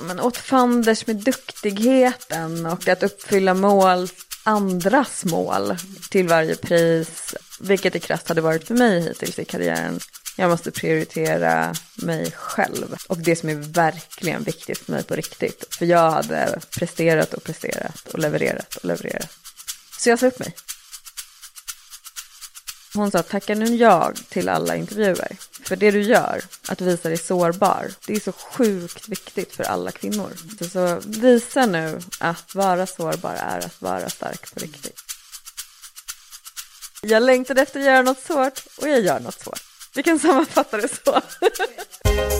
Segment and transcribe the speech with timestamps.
[0.00, 4.08] Men åt fanders med duktigheten och att uppfylla mål,
[4.42, 5.76] andras mål
[6.10, 10.00] till varje pris, vilket det krasst hade varit för mig hittills i karriären.
[10.36, 15.74] Jag måste prioritera mig själv och det som är verkligen viktigt för mig på riktigt.
[15.74, 19.30] För jag hade presterat och presterat och levererat och levererat.
[19.98, 20.54] Så jag sa upp mig.
[22.94, 25.36] Hon sa tacka nu jag till alla intervjuer.
[25.70, 29.90] För det du gör, att visa dig sårbar, det är så sjukt viktigt för alla
[29.90, 30.30] kvinnor.
[30.58, 35.00] Så, så visa nu att vara sårbar är att vara stark på riktigt.
[37.02, 39.62] Jag längtade efter att göra något svårt och jag gör något svårt.
[39.94, 41.20] Vi kan sammanfatta det så.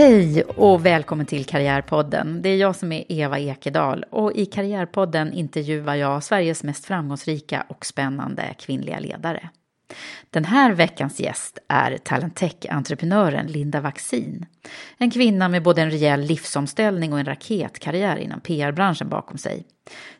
[0.00, 2.42] Hej och välkommen till Karriärpodden.
[2.42, 7.66] Det är jag som är Eva Ekedal och i Karriärpodden intervjuar jag Sveriges mest framgångsrika
[7.68, 9.48] och spännande kvinnliga ledare.
[10.30, 14.46] Den här veckans gäst är Talentech-entreprenören Linda Vaccin.
[14.98, 19.64] En kvinna med både en rejäl livsomställning och en raketkarriär inom PR-branschen bakom sig.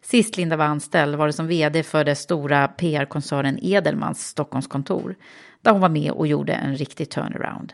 [0.03, 5.17] Sist Linda var anställd var det som vd för det stora PR-koncernen Edelmans Stockholmskontor,
[5.63, 7.73] där hon var med och gjorde en riktig turnaround.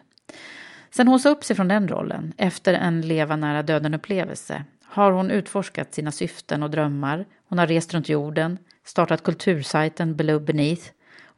[0.97, 5.31] Sen hon sa upp sig från den rollen, efter en leva nära döden-upplevelse, har hon
[5.31, 7.25] utforskat sina syften och drömmar.
[7.49, 10.83] Hon har rest runt jorden, startat kultursajten Below Beneath.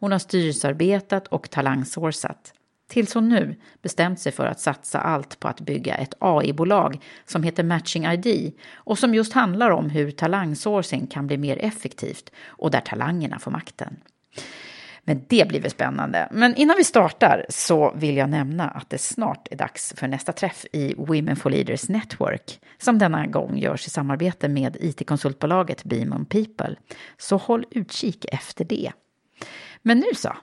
[0.01, 2.53] Hon har styrelsearbetat och talangsourcat.
[2.89, 7.43] Tills hon nu bestämt sig för att satsa allt på att bygga ett AI-bolag som
[7.43, 12.71] heter Matching ID och som just handlar om hur talangsourcing kan bli mer effektivt och
[12.71, 13.97] där talangerna får makten.
[15.09, 16.29] Men det blir väl spännande.
[16.31, 20.33] Men innan vi startar så vill jag nämna att det snart är dags för nästa
[20.33, 26.27] träff i Women for Leaders Network, som denna gång görs i samarbete med it-konsultbolaget Beamon
[26.27, 26.77] People.
[27.19, 28.93] Så håll utkik efter det.
[29.83, 30.37] Men nu så,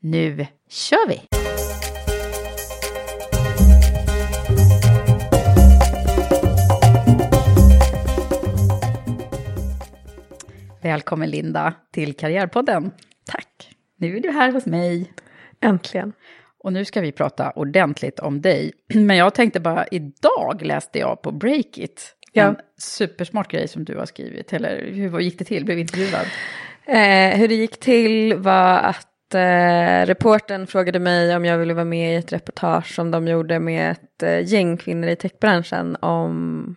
[0.00, 1.20] nu kör vi!
[10.82, 12.90] Välkommen Linda till Karriärpodden.
[13.26, 13.77] Tack.
[13.98, 15.12] Nu är du här hos mig.
[15.60, 16.12] Äntligen.
[16.58, 18.72] Och nu ska vi prata ordentligt om dig.
[18.94, 22.14] Men jag tänkte bara, idag läste jag på Breakit.
[22.32, 22.44] Ja.
[22.44, 24.52] En supersmart grej som du har skrivit.
[24.52, 25.64] Eller hur gick det till?
[25.64, 26.26] Blev intervjuad?
[26.84, 31.84] Eh, hur det gick till var att eh, reporten frågade mig om jag ville vara
[31.84, 36.76] med i ett reportage som de gjorde med ett eh, gäng kvinnor i techbranschen om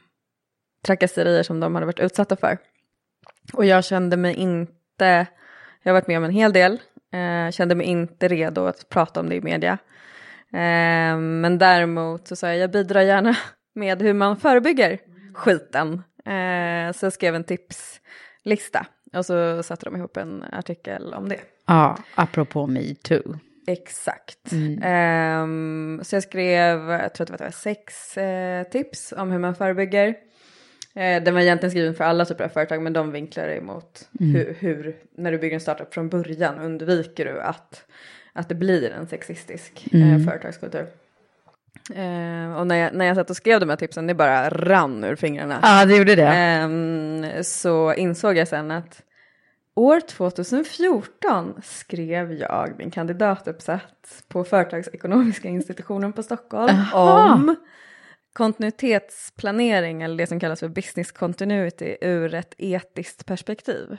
[0.85, 2.57] trakasserier som de hade varit utsatta för.
[3.53, 5.27] Och jag kände mig inte,
[5.83, 6.79] jag har varit med om en hel del,
[7.11, 9.77] eh, kände mig inte redo att prata om det i media.
[10.53, 13.37] Eh, men däremot så sa jag, jag bidrar gärna
[13.75, 14.99] med hur man förebygger
[15.33, 15.93] skiten.
[16.25, 21.39] Eh, så jag skrev en tipslista och så satte de ihop en artikel om det.
[21.67, 23.39] Ja, apropå metoo.
[23.67, 24.51] Exakt.
[24.81, 29.55] Ehm, så jag skrev, jag tror att det var sex eh, tips om hur man
[29.55, 30.15] förebygger.
[30.93, 34.55] Eh, den var egentligen skriven för alla typer av företag men de vinklar emot hur,
[34.59, 37.85] hur, när du bygger en startup från början undviker du att,
[38.33, 40.87] att det blir en sexistisk eh, företagskultur.
[41.95, 45.03] Eh, och när jag, när jag satt och skrev de här tipsen, det bara rann
[45.03, 45.59] ur fingrarna.
[45.61, 46.27] Ja, det gjorde det.
[46.27, 49.01] Ehm, så insåg jag sen att
[49.75, 57.33] år 2014 skrev jag min kandidatuppsats på Företagsekonomiska institutionen på Stockholm Aha.
[57.33, 57.55] om
[58.33, 63.97] kontinuitetsplanering eller det som kallas för business continuity ur ett etiskt perspektiv.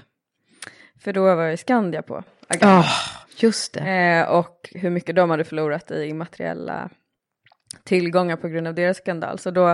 [1.01, 2.77] För då var ju Skandia på agendan.
[2.79, 2.85] Ja,
[3.37, 3.81] just det.
[3.91, 6.91] Eh, och hur mycket de hade förlorat i immateriella
[7.85, 9.39] tillgångar på grund av deras skandal.
[9.39, 9.69] Så då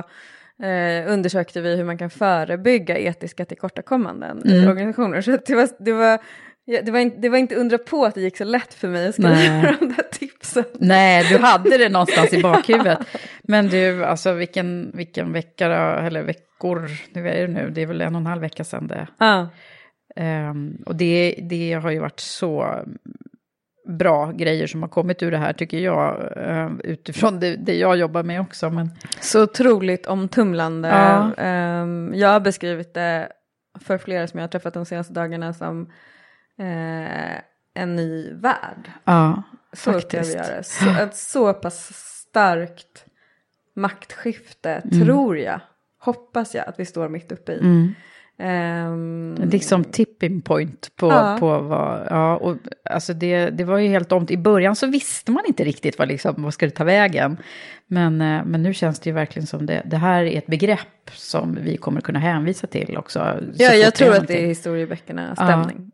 [0.63, 4.71] eh, undersökte vi hur man kan förebygga etiska tillkortakommanden i Mm.
[4.71, 5.21] organisationer.
[5.23, 6.19] Så det, var, det, var,
[6.69, 8.89] ja, det, var inte, det var inte undra på att det gick så lätt för
[8.89, 9.77] mig att skriva Nej.
[9.81, 10.65] de där tipsen.
[10.75, 12.99] Nej, du hade det någonstans i bakhuvudet.
[13.43, 15.67] Men du, alltså vilken, vilken vecka,
[15.99, 18.87] eller veckor, nu är det nu, det är väl en och en halv vecka sedan
[18.87, 19.07] det.
[19.19, 19.49] Ja.
[20.17, 22.83] Ehm, och det, det har ju varit så
[23.99, 27.97] bra grejer som har kommit ur det här tycker jag, eh, utifrån det, det jag
[27.97, 28.71] jobbar med också.
[28.71, 30.89] Men, Så otroligt omtumlande.
[30.89, 31.35] Ja.
[31.45, 33.33] Ehm, jag har beskrivit det
[33.81, 35.93] för flera som jag har träffat de senaste dagarna som
[36.59, 37.41] eh,
[37.75, 38.91] en ny värld.
[39.05, 40.05] ja, Så faktiskt.
[40.07, 40.63] upplever jag det.
[40.65, 43.05] Så, ett så pass starkt
[43.77, 45.05] maktskifte Mm.
[45.07, 45.61] tror jag,
[46.01, 47.59] hoppas jag att vi står mitt uppe i.
[47.59, 47.95] Mm.
[48.41, 51.37] Ehm, Liksom tipping point på, Ja.
[51.41, 52.57] på vad, ja, och
[52.91, 56.09] alltså det, det var ju helt om, i början så visste man inte riktigt vad,
[56.09, 57.37] liksom, vad ska det ta vägen.
[57.87, 61.11] Men, eh, men nu känns det ju verkligen som det, det här är ett begrepp
[61.13, 63.19] som vi kommer kunna hänvisa till också.
[63.55, 65.45] så Ja, jag tror att det är historieböckerna Ja.
[65.45, 65.91] stämning.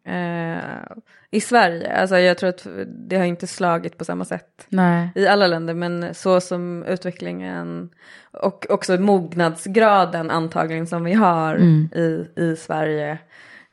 [1.34, 5.08] I Sverige, alltså jag tror att det har inte slagit på samma sätt Nej.
[5.14, 7.90] i alla länder, men så som utvecklingen
[8.32, 11.88] och också mognadsgraden antagligen som vi har Mm.
[11.94, 13.19] i, i Sverige,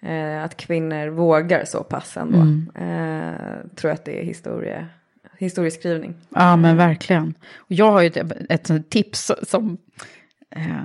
[0.01, 2.71] eh, att kvinnor vågar så pass ändå, Mm.
[2.75, 4.87] eh, tror att det är historie,
[5.37, 6.13] historieskrivning.
[6.29, 7.33] Ja, men verkligen.
[7.57, 9.77] Och jag har ju ett, ett tips som,
[10.55, 10.83] eh,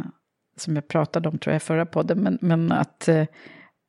[0.56, 3.25] som jag pratade om tror jag i förra podden, men, men att eh,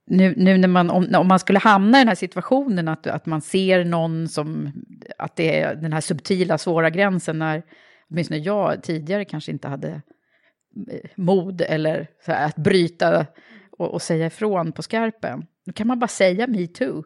[0.07, 3.25] nu, nu när man, om, om man skulle hamna i den här situationen, att, att
[3.25, 4.71] man ser någon som,
[5.17, 7.63] att det är den här subtila, svåra gränsen, när
[8.09, 9.89] åtminstone jag tidigare kanske inte hade
[10.91, 13.25] eh, mod eller så här, att bryta
[13.77, 15.45] och, och säga ifrån på skarpen.
[15.65, 17.03] Då kan man bara säga me too.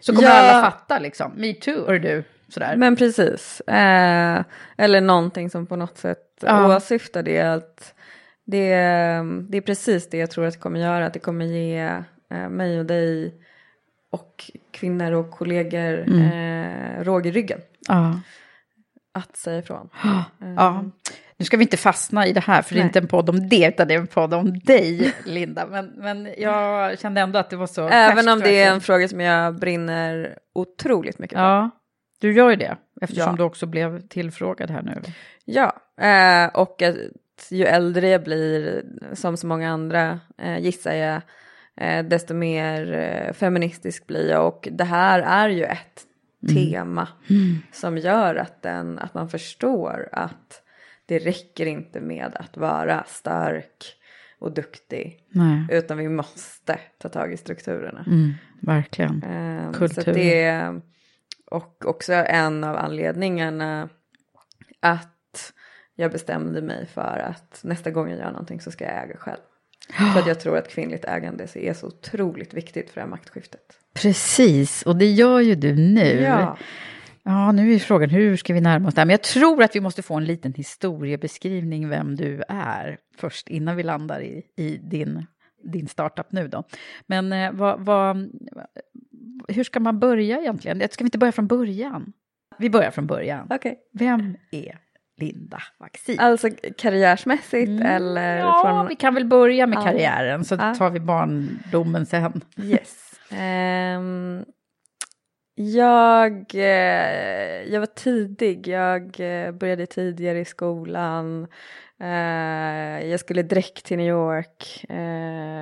[0.00, 0.34] Så kommer Ja.
[0.34, 2.76] alla fatta liksom, me too, hör du, sådär.
[2.76, 4.42] Men precis, eh,
[4.76, 6.76] eller någonting som på något sätt Ja.
[6.76, 7.40] åsyftar det.
[7.40, 7.94] Att
[8.46, 8.68] det,
[9.48, 11.78] det är precis det jag tror att det kommer göra, att det kommer ge
[12.30, 13.34] eh, mig och dig
[14.10, 16.20] och kvinnor och kollegor Mm.
[16.98, 18.20] eh, råg i ryggen Ja.
[19.14, 19.88] att säga ifrån.
[20.56, 20.84] Ja,
[21.38, 22.88] nu ska vi inte fastna i det här, för det är Nej.
[22.88, 25.66] inte en podd om det, utan det är en podd om dig, Linda.
[25.66, 27.88] Men, men jag kände ändå att det var så...
[27.88, 31.42] Även färskt, om det är en fråga som jag brinner otroligt mycket för.
[31.44, 31.70] Ja,
[32.20, 33.36] du gör ju det, eftersom Ja.
[33.36, 35.02] du också blev tillfrågad här nu.
[35.44, 35.72] Ja,
[36.06, 36.82] eh, och
[37.36, 41.22] att ju äldre jag blir, som så många andra eh, gissar jag,
[41.76, 44.46] eh, desto mer eh, feministisk blir jag.
[44.46, 46.02] Och det här är ju ett
[46.54, 47.08] tema
[47.72, 50.62] som gör att, den, att man förstår att
[51.06, 53.96] det räcker inte med att vara stark
[54.38, 55.24] och duktig.
[55.28, 58.04] Nej, Utan vi måste ta tag i strukturerna.
[58.06, 59.22] mm, verkligen.
[59.22, 60.08] Ehm, Så Kultur.
[60.08, 60.80] att det är
[61.50, 63.88] och också en av anledningarna
[64.80, 65.52] att
[65.96, 69.40] jag bestämde mig för att nästa gång jag gör någonting så ska jag äga själv.
[70.12, 73.78] För att jag tror att kvinnligt ägande är så otroligt viktigt för det här maktskiftet.
[73.94, 76.20] Precis, och det gör ju du nu.
[76.20, 76.56] Ja.
[77.22, 79.06] Ja, nu är frågan hur ska vi närma oss det här?
[79.06, 83.76] Men jag tror att vi måste få en liten historiebeskrivning vem du är först, innan
[83.76, 85.26] vi landar i, i din,
[85.72, 86.64] din startup nu då.
[87.06, 88.30] Men eh, vad, vad,
[89.48, 90.88] hur ska man börja egentligen?
[90.90, 92.12] Ska vi inte börja från början?
[92.58, 93.46] Vi börjar från början.
[93.50, 93.78] Okej.
[93.92, 94.78] Vem är
[95.16, 96.20] Linda Vaccin?
[96.20, 98.46] Alltså karriärsmässigt eller Mm.
[98.46, 98.88] ja, från...
[98.88, 99.82] vi kan väl börja med Ja.
[99.82, 100.74] karriären, så Ja.
[100.74, 102.40] tar vi barndomen sen.
[102.62, 103.02] Yes.
[103.30, 104.44] Ehm,
[105.54, 108.68] jag, eh, jag var tidig.
[108.68, 111.46] Jag eh, började tidigare i skolan.
[112.00, 114.84] Eh, jag skulle direkt till New York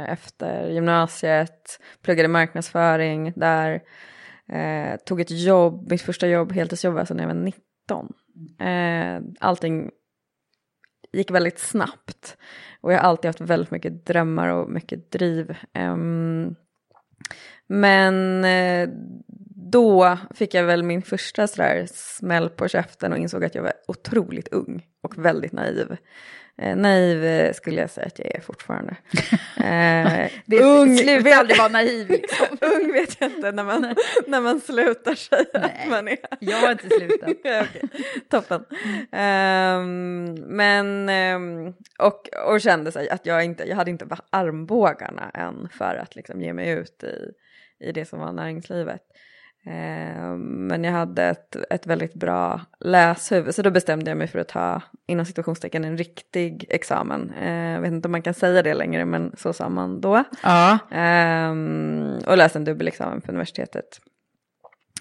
[0.09, 1.81] efter gymnasiet.
[2.03, 3.81] Pluggade marknadsföring där.
[5.07, 7.61] Tog ett jobb, mitt första jobb, heltidsjobb, alltså när jag var 19.
[8.61, 9.91] Eh, allting
[11.13, 12.37] gick väldigt snabbt.
[12.81, 15.57] Och jag har alltid haft väldigt mycket drömmar och mycket driv.
[15.73, 16.55] Ehm,
[17.67, 18.89] men eh,
[19.73, 23.73] då fick jag väl min första sådär smäll på käften och insåg att jag var
[23.89, 25.97] otroligt ung och väldigt naiv.
[26.59, 28.97] Eh, naiv eh, skulle jag säga att jag är fortfarande.
[29.57, 32.11] Eh, Det ung, slutar vet, aldrig vara naiv.
[32.11, 32.47] Liksom.
[32.61, 33.95] ung vet jag inte när man,
[34.27, 35.81] när man slutar säga Nej.
[35.83, 36.17] att man är.
[36.41, 37.31] Jag har inte slutat.
[37.39, 37.67] Okej.
[38.31, 38.65] Toppen.
[39.13, 45.69] Ehm, men, ehm, och, och kände sig att jag inte, jag hade inte armbågarna än
[45.69, 47.33] för att liksom ge mig ut i,
[47.89, 49.03] i det som var näringslivet.
[49.67, 54.39] Ehm, men jag hade ett, ett väldigt bra läshuvud så då bestämde jag mig för
[54.39, 57.33] att ta inom situationstecken en riktig examen.
[57.43, 60.25] Ehm, jag vet inte om man kan säga det längre men så sa man då.
[60.43, 60.79] Ja.
[60.91, 64.01] Ehm, och läste en dubbelexamen på universitetet.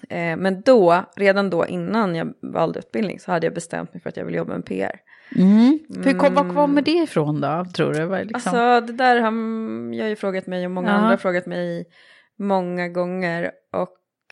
[0.08, 4.08] Ehm, men då, redan då innan jag valde utbildning så hade jag bestämt mig för
[4.08, 5.00] att jag vill jobba med PR.
[5.36, 5.78] Mm.
[6.04, 8.24] Hur kom, var kommer det ifrån då, tror du?
[8.24, 8.34] Liksom?
[8.34, 9.32] Alltså det där har
[9.94, 10.94] jag ju frågat mig och många Ja.
[10.94, 11.86] andra har frågat mig
[12.38, 13.50] många gånger.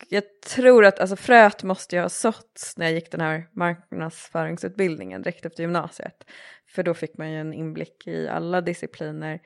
[0.09, 0.23] Jag
[0.55, 5.45] tror att alltså, fröet måste jag ha såtts när jag gick den här marknadsföringsutbildningen direkt
[5.47, 6.25] efter gymnasiet.
[6.69, 9.41] För då fick man ju en inblick i alla discipliner.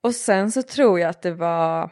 [0.00, 1.90] Och sen så tror jag att det var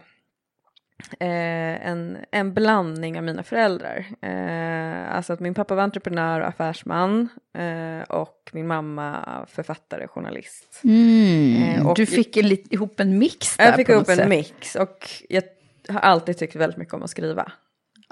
[1.21, 4.07] eh, en, en blandning av mina föräldrar.
[4.23, 10.11] Eh, alltså att min pappa var entreprenör och affärsman eh, och min mamma författare och
[10.11, 10.81] journalist.
[10.85, 11.63] Mm.
[11.63, 15.09] Eh, och- du fick en, ihop en mix där Jag fick ihop en mix och
[15.29, 15.43] jag
[15.89, 17.53] har alltid tyckt väldigt mycket om att skriva.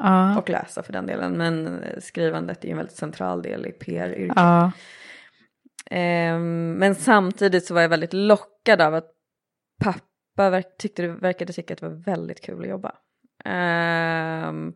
[0.00, 0.38] Ja.
[0.38, 1.32] Och läsa för den delen.
[1.38, 4.32] Men skrivandet är ju en väldigt central del i PR-yrket.
[4.36, 4.72] ja.
[5.90, 9.10] Ehm, men samtidigt så var jag väldigt lockad av att
[9.84, 12.92] pappa verk- tyckte det verkade tycka att det var väldigt kul att jobba.
[13.44, 14.72] Ehm,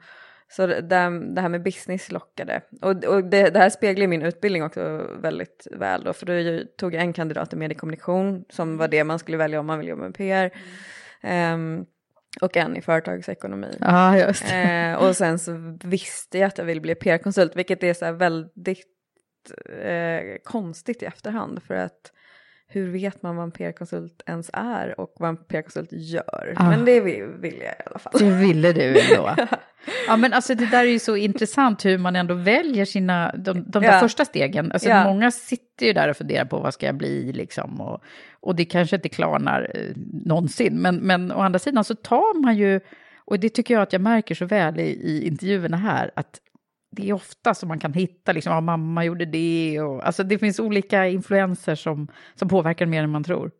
[0.49, 0.97] så det,
[1.41, 2.61] här med business lockade.
[2.83, 6.13] Och, och det, det här speglar min utbildning också väldigt väl då.
[6.13, 9.67] För då tog jag en kandidat i mediekommunikation som var det man skulle välja om
[9.67, 10.51] man vill jobba med PR.
[11.23, 11.85] Ehm,
[12.41, 13.77] och en i företagsekonomi.
[13.81, 14.45] ja, just.
[14.53, 18.13] Eh, och sen så visste jag att jag ville bli PR-konsult, vilket är så här
[18.13, 18.87] väldigt
[19.83, 21.63] eh, konstigt i efterhand.
[21.63, 22.13] För att
[22.69, 26.55] hur vet man vad en PR-konsult ens är och vad en PR-konsult gör?
[26.57, 26.71] Ah.
[26.71, 28.13] Men det vill, jag i alla fall.
[28.19, 29.35] Det ville du ändå.
[30.07, 33.53] Ja men alltså det där är ju så intressant hur man ändå väljer sina, de,
[33.71, 34.01] de där Ja.
[34.01, 34.73] första stegen.
[34.73, 35.05] Alltså Ja.
[35.05, 37.81] många sitter ju där och funderar på vad ska jag bli liksom.
[37.81, 38.03] Och,
[38.41, 39.81] och det kanske inte klarnar eh,
[40.25, 40.75] någonsin.
[40.83, 42.81] Men, men å andra sidan så tar man ju,
[43.25, 46.41] och det tycker jag att jag märker så väl i, i intervjuerna här, att
[46.95, 50.39] det är ofta som man kan hitta, liksom, ja, mamma gjorde det, och alltså det
[50.39, 53.51] finns olika influenser som, som påverkar mer än man tror.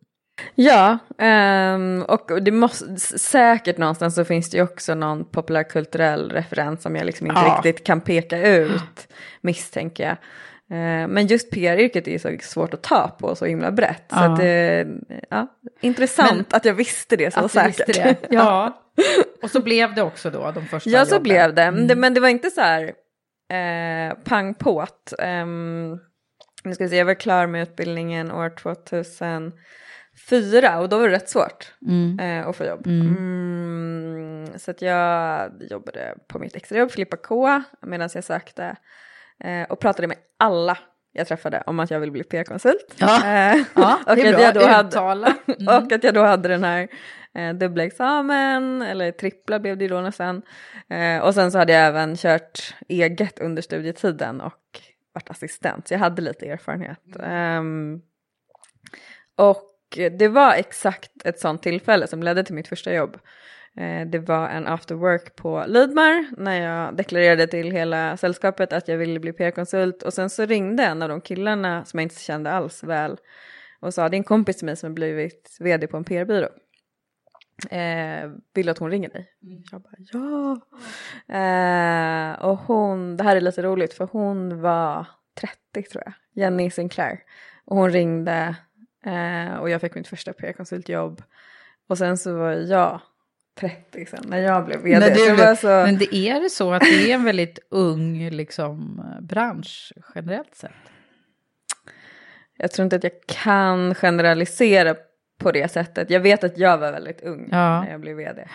[0.55, 6.81] Ja, ehm, och det måste, säkert någonstans så finns det ju också någon populärkulturell referens
[6.81, 7.55] som jag liksom inte Ja.
[7.63, 9.07] riktigt kan peka ut,
[9.41, 10.17] misstänker jag.
[10.77, 14.03] Eh, men just PR-yrket är så svårt att ta på så himla brett.
[14.09, 14.33] Så Ja.
[14.33, 14.87] att
[15.29, 15.47] ja,
[15.81, 17.89] intressant att jag visste det så Att säkert.
[17.89, 18.15] visste det.
[18.29, 18.81] Ja.
[19.43, 21.23] Och så blev det också då, de första Ja, så jobben.
[21.23, 21.71] blev det.
[21.71, 21.95] Men det.
[21.95, 22.91] Men det var inte så här
[23.49, 25.13] eh, pang på't.
[25.43, 25.99] Um,
[26.63, 31.15] nu ska vi se, jag var klar med utbildningen år 2004 och då var det
[31.15, 31.73] rätt svårt
[32.21, 32.87] eh, att få jobb.
[32.87, 38.75] Mm, så att jag jobbade på mitt extrajobb, Filippa K, medan jag sökte
[39.43, 40.77] eh, och pratade med alla
[41.17, 42.95] jag träffade om att jag vill bli PR-konsult.
[42.97, 43.25] Ja.
[43.25, 44.41] Eh, Ja, och, att bra.
[44.41, 45.35] jag då hade, Uttala.
[45.67, 46.87] och att jag då hade den här
[47.35, 50.41] eh, dubbla examen, eller trippla blev det ju då nästan.
[50.89, 54.81] Eh, och sen så hade jag även kört eget under studietiden och
[55.13, 56.99] varit assistent, så jag hade lite erfarenhet.
[57.23, 58.01] Ehm,
[59.35, 59.71] och
[60.11, 63.17] det var exakt ett sånt tillfälle som ledde till mitt första jobb.
[63.77, 68.87] Eh, det var en after work på Lidmar när jag deklarerade till hela sällskapet att
[68.87, 72.21] jag ville bli PR-konsult och sen så ringde en av de killarna som jag inte
[72.21, 73.17] kände alls väl
[73.79, 76.47] och sa det är en kompis till mig som har blivit vd på en PR-byrå.
[77.69, 79.29] Eh, vill du att hon ringer dig?
[79.71, 80.59] Jag bara ja.
[81.35, 85.07] Eh, och hon, det här är lite roligt för hon var
[85.39, 87.19] 30 tror jag, Jenny Sinclair.
[87.65, 88.55] Och hon ringde
[89.05, 91.23] eh, och jag fick mitt första PR-konsultjobb.
[91.87, 93.01] Och sen så var jag
[93.59, 95.09] 30 sen när jag blev vd.
[95.09, 99.93] Du, så, Men det är det så att det är en väldigt ung liksom, bransch
[100.15, 100.71] generellt sett?
[102.57, 104.95] Jag tror inte att jag kan generalisera
[105.45, 106.09] på det sättet.
[106.09, 107.81] Jag vet att jag var väldigt ung Ja.
[107.83, 108.47] när jag blev vd.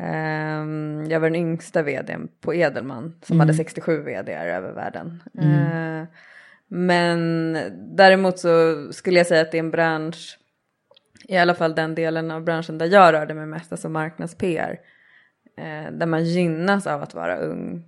[0.00, 5.22] Ehm, jag var den yngsta vdn på Edelman som hade 67 vdar över världen.
[5.42, 6.06] Ehm,
[6.68, 7.58] men
[7.96, 10.38] däremot så skulle jag säga att det är en bransch,
[11.28, 14.78] i alla fall den delen av branschen där jag rörde mig mest, alltså marknads-PR,
[15.58, 17.84] eh, där man gynnas av att vara ung,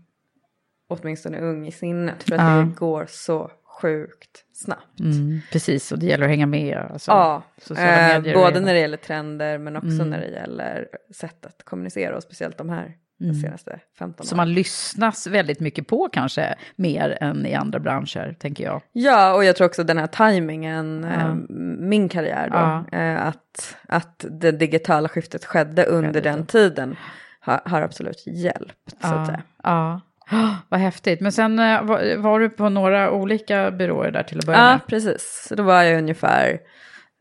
[0.88, 2.56] åtminstone ung i sinnet, för att Ja.
[2.56, 3.50] det går så
[3.82, 5.00] sjukt snabbt.
[5.00, 6.78] Mm, precis, och det gäller att hänga med.
[6.92, 10.11] Alltså, Ja, eh, både är- när det gäller trender men också Mm.
[10.11, 14.49] när det gäller sätt att kommunicera och speciellt de här de senaste 15 Som åren.
[14.49, 18.82] man lyssnas väldigt mycket på kanske, mer än i andra branscher, tänker jag.
[18.92, 21.35] Ja, och jag tror också den här tajmingen, eh,
[21.78, 22.56] min karriär då,
[22.97, 22.99] Ja.
[22.99, 26.97] eh, att, att det digitala skiftet skedde under den tiden
[27.40, 28.97] har, har absolut hjälpt.
[29.02, 29.42] Så att säga.
[29.62, 30.00] ja.
[30.32, 31.20] Oh, vad häftigt.
[31.20, 34.64] Men sen eh, var, var du på några olika byråer där till att börja Ja,
[34.70, 34.80] med?
[34.87, 35.44] precis.
[35.49, 36.58] Så då var jag ungefär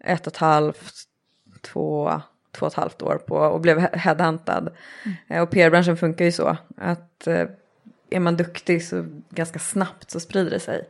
[0.06, 0.94] ett och ett halvt,
[1.62, 2.22] två,
[2.56, 4.70] två och ett halvt år på och blev he- headhuntad.
[5.28, 7.46] Eh, Och PR-branschen funkar ju så att eh,
[8.10, 10.90] är man duktig så ganska snabbt så sprider det sig.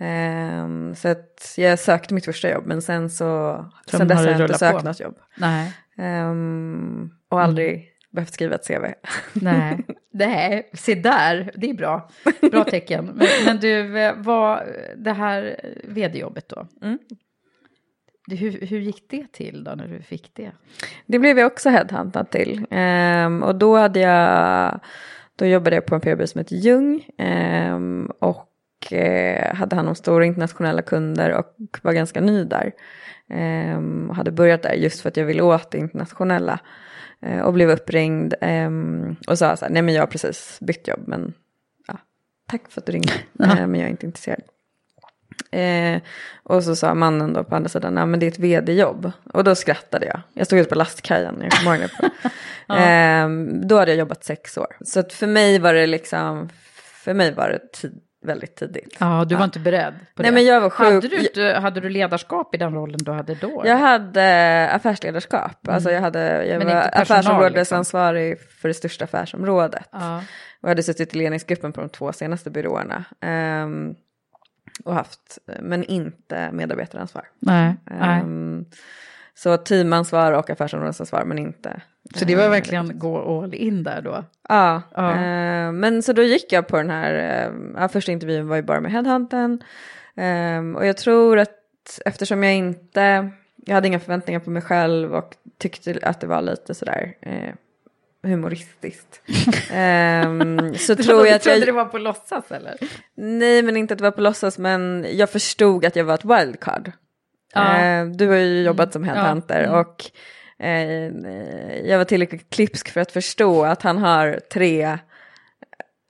[0.00, 3.56] Ehm, så att jag sökte mitt första jobb men sen så,
[3.90, 4.84] Sen sen dess har jag inte sökt på.
[4.84, 5.16] något jobb.
[5.36, 5.72] Nej.
[5.98, 8.84] Ehm, och aldrig behövt skriva ett CV.
[9.32, 9.78] Nej,
[10.10, 12.08] Nej, se där, det är bra.
[12.50, 13.04] Bra tecken.
[13.14, 14.62] Men, men du, eh, vad,
[14.96, 16.66] det här vd-jobbet då?
[16.82, 16.98] Mm.
[18.30, 20.52] Hur, hur gick det till då när du fick det?
[21.06, 22.66] Det blev jag också headhuntad till.
[22.70, 24.80] Ehm, och då hade jag,
[25.36, 27.08] då jobbade jag på en PR-byrå som heter Ljung.
[27.18, 32.72] ehm, och eh, hade hand om stora internationella kunder och var ganska ny där.
[33.30, 36.60] Ehm, och hade börjat där just för att jag ville åt det internationella.
[37.22, 40.88] Eh, och blev uppringd ehm, och sa så här, nej men jag har precis bytt
[40.88, 41.34] jobb men
[41.86, 41.98] ja,
[42.48, 44.42] tack för att du ringde, eh, men jag är inte intresserad.
[45.50, 46.02] Eh,
[46.42, 49.12] och så sa mannen då på andra sidan, ja men det är ett vd-jobb.
[49.32, 50.20] Och då skrattade jag.
[50.34, 52.10] Jag stod ute på lastkajen, jag kommer ihåg det.
[52.66, 52.74] På.
[52.74, 53.28] eh,
[53.68, 54.76] då hade jag jobbat sex år.
[54.84, 56.48] Så för mig var det liksom,
[57.04, 58.96] för mig var det tid, väldigt tidigt.
[59.00, 60.34] Ja, du var inte beredd på Nej, det?
[60.34, 60.86] men jag var sjuk.
[60.86, 63.62] Hade du, inte- hade du ledarskap i den rollen du hade då?
[63.64, 69.88] Jag hade affärsledarskap, alltså jag, hade, jag Men var affärsområdesansvarig för det största affärsområdet.
[69.92, 70.22] Ja.
[70.60, 73.04] Och hade suttit i ledningsgruppen på de två senaste byråerna.
[73.20, 73.94] Ehm,
[74.84, 77.24] och haft, men inte medarbetaransvar.
[77.38, 78.22] Nej, nej.
[79.34, 81.80] Så teamansvar och affärsområdesansvar men inte.
[82.14, 84.24] Så det var verkligen gå all in där då?
[84.48, 85.12] Ja, Ja.
[85.12, 88.80] ehm, men så då gick jag på den här, ja, första intervjun var ju bara
[88.80, 89.62] med Headhunten.
[90.16, 95.14] Ehm, och jag tror att eftersom jag inte, jag hade inga förväntningar på mig själv
[95.14, 97.54] och tyckte att det var lite sådär eh,
[98.22, 99.20] humoristiskt.
[99.72, 101.68] Ehm, så tror jag att trodde jag...
[101.68, 102.76] det var på låtsas eller?
[103.14, 106.24] Nej, men inte att det var på låtsas, men jag förstod att jag var ett
[106.24, 106.92] wildcard.
[107.52, 107.78] Ja.
[107.78, 109.68] Eh, du har ju jobbat som headhunter Ja.
[109.68, 109.80] Mm.
[109.80, 110.04] och
[110.66, 114.98] eh, jag var tillräckligt klipsk för att förstå att han har tre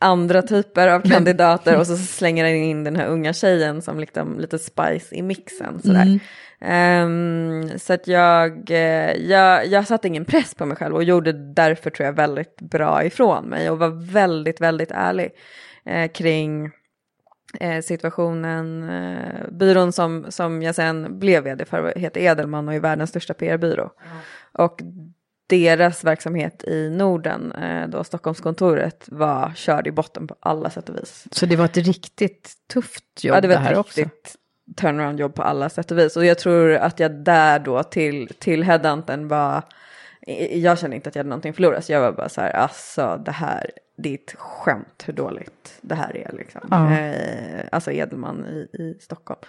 [0.00, 4.40] andra typer av kandidater och så slänger han in den här unga tjejen som liksom
[4.40, 5.82] lite spice i mixen.
[5.82, 6.02] Sådär.
[6.02, 6.20] Mm.
[6.64, 11.32] Ehm, så att jag, eh, jag, jag satte ingen press på mig själv och gjorde
[11.32, 15.30] därför tror jag väldigt bra ifrån mig och var väldigt, väldigt ärlig
[15.86, 16.70] eh, kring
[17.82, 18.90] situationen.
[18.90, 23.34] Eh, byrån som, som jag sen blev vd för heter Edelman och är världens största
[23.34, 23.90] PR-byrå.
[24.52, 24.82] Och
[25.46, 30.96] deras verksamhet i Norden, eh, då Stockholmskontoret, var körd i botten på alla sätt och
[30.96, 31.26] vis.
[31.30, 34.00] Så det var ett riktigt tufft jobb Ja, det var här ett också?
[34.00, 34.36] riktigt
[34.76, 36.16] turnaround-jobb på alla sätt och vis.
[36.16, 39.62] Och jag tror att jag där då till, till headhunten var,
[40.50, 42.50] jag kände inte att jag hade någonting att förlora, så jag var bara så här,
[42.50, 43.70] alltså det här,
[44.04, 46.60] ett skämt hur dåligt det här är liksom.
[46.70, 46.98] Ja.
[46.98, 49.40] Eh, alltså Edelman i, i Stockholm.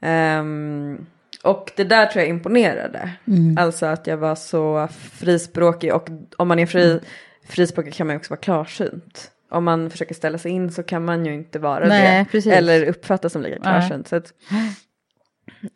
[0.00, 1.06] Ehm,
[1.42, 3.10] och det där tror jag imponerade.
[3.58, 7.00] Alltså att jag var så frispråkig och om man är fri,
[7.48, 9.30] frispråkig kan man ju också vara klarsynt.
[9.50, 12.30] Om man försöker ställa sig in så kan man ju inte vara Nej, det.
[12.30, 12.52] precis.
[12.52, 13.62] Eller uppfattas som lika Nej.
[13.62, 14.08] klarsynt.
[14.08, 14.32] Så att,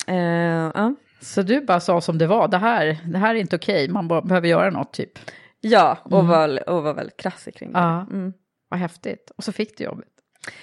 [0.07, 0.17] eh,
[0.75, 0.95] ja.
[1.23, 4.09] Så du bara sa som det var, det här, det här är inte okej, man
[4.09, 5.19] behöver göra något typ.
[5.61, 7.79] ja, och var, och var väldigt krassig kring det.
[7.79, 8.33] Ja, Mm.
[8.69, 9.33] vad häftigt.
[9.37, 10.09] Och så fick du jobbet.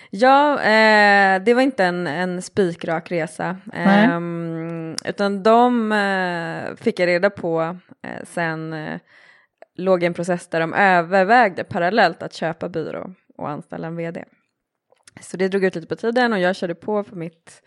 [0.10, 3.58] Ja, eh, det var inte en, en spikrak resa.
[3.74, 9.00] Ehm, utan de eh, fick jag reda på eh, sen eh,
[9.76, 14.24] låg en process där de övervägde parallellt att köpa byrå och anställa en vd.
[15.22, 17.62] Så det drog ut lite på tiden och jag körde på på mitt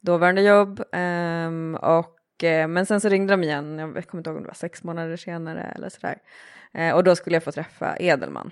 [0.00, 0.82] dåvarande jobb.
[0.92, 4.48] ehm, och, eh, men sen så ringde de igen, jag kommer inte ihåg om det
[4.48, 6.18] var sex månader senare eller sådär.
[6.74, 8.50] Eh, och då skulle jag få träffa Edelman.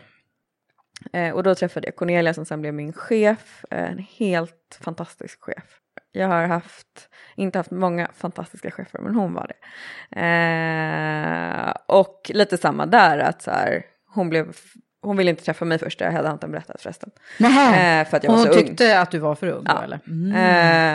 [1.13, 5.41] Eh, och då träffade jag Cornelia som sen blev min chef, eh, en helt fantastisk
[5.43, 5.65] chef.
[6.13, 9.47] Jag har haft, inte haft många fantastiska chefer, men hon var
[10.11, 10.21] det.
[10.21, 13.83] Eh, och lite samma där, att så här,
[14.15, 14.57] hon, blev,
[15.03, 17.11] hon ville inte träffa mig först, det hade Anton berättat förresten.
[17.39, 18.01] Nej.
[18.01, 18.67] Eh, för att jag var Hon så ung.
[18.67, 19.83] tyckte att du var för ung då Ja.
[19.85, 19.97] eller?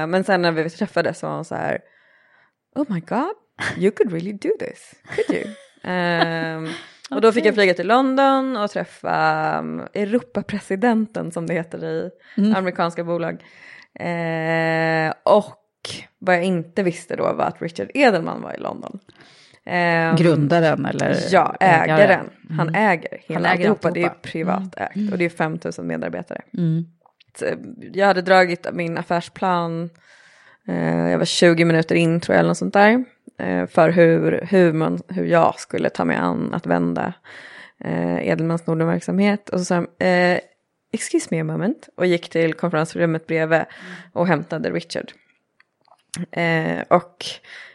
[0.02, 1.80] Eh, men sen när vi träffades så var hon så här,
[2.76, 3.34] oh my god,
[3.78, 5.54] you could really do this, could you?
[5.84, 6.68] Ehm,
[7.12, 12.12] och då fick jag flyga till London och träffa um, Europapresidenten som det heter i
[12.56, 13.34] amerikanska bolag.
[14.00, 15.58] Eh, och
[16.20, 19.00] vad jag inte visste då var att Richard Edelman var i London.
[19.66, 22.30] Ehm, Grundaren eller Ja, ägaren.
[22.50, 22.90] Han Mm.
[22.90, 23.92] äger hela Han äger alltihopa.
[23.92, 24.28] Det är alltihopa.
[24.32, 26.42] privat ägt och det är 5 000 medarbetare.
[26.58, 26.86] Mm.
[27.40, 27.58] Så, eh,
[27.94, 29.90] Jag hade dragit min affärsplan,
[31.12, 33.04] jag var 20 minuter in tror jag eller något sånt där.
[33.38, 37.14] eh, För hur, hur, man, hur jag skulle ta mig an att vända
[37.84, 39.50] eh, Edelmans Norden-verksamhet.
[39.50, 40.40] Och så sa jag, eh,
[40.94, 43.62] excuse me a moment, och gick till konferensrummet bredvid
[44.14, 45.12] och hämtade Richard.
[46.32, 47.26] Eh, och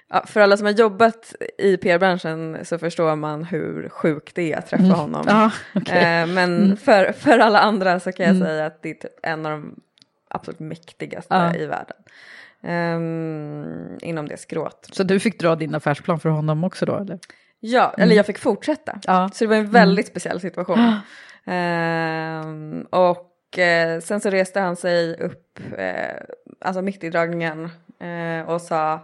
[0.09, 4.59] ja, för alla som har jobbat i PR-branschen så förstår man hur sjukt det är
[4.59, 5.25] att träffa honom.
[5.29, 5.99] Ja, okej.
[6.20, 9.46] eh, men för, för alla andra så kan jag säga att det är typ en
[9.46, 9.81] av de
[10.29, 11.55] absolut mäktigaste Ja.
[11.55, 11.96] i världen.
[12.62, 14.88] Ehm, inom det skrået.
[14.92, 16.97] Så du fick dra din affärsplan för honom också då?
[16.97, 17.19] Eller?
[17.61, 19.01] Ja, eller jag fick fortsätta.
[19.05, 19.31] Ja.
[19.35, 20.79] Så det var en väldigt speciell situation.
[21.49, 26.16] Ehm, och eh, sen så reste han sig upp, eh,
[26.61, 29.01] alltså mitt i dragningen eh, och sa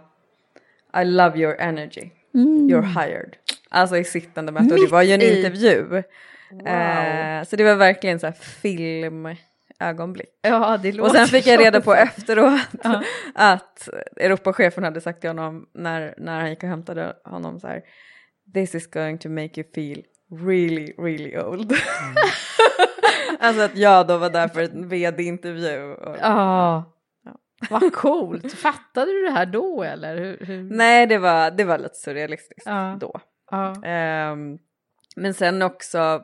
[1.01, 3.35] I love your energy, you're hired.
[3.69, 6.03] Alltså i sittande möte och det var ju en intervju.
[6.65, 8.35] Eh, så det var verkligen så här
[9.87, 10.29] filmögonblick.
[10.41, 12.61] Ja, det Och sen fick jag reda på efteråt
[13.33, 17.81] att Europachefen hade sagt till honom när, när han gick och hämtade honom så här
[18.53, 20.03] This is going to make you feel
[20.45, 21.73] really, really old.
[23.39, 25.93] alltså att jag då var där för en vd-intervju.
[25.93, 26.89] Och, Ja,
[27.69, 28.53] vad coolt.
[28.53, 30.17] Fattade du det här då eller?
[30.17, 30.63] Hur, hur?
[30.63, 32.97] Nej, det var, det var lite surrealistiskt Ja.
[32.99, 33.19] då.
[33.51, 33.83] Ja.
[33.85, 34.57] Ehm,
[35.15, 36.21] men sen också,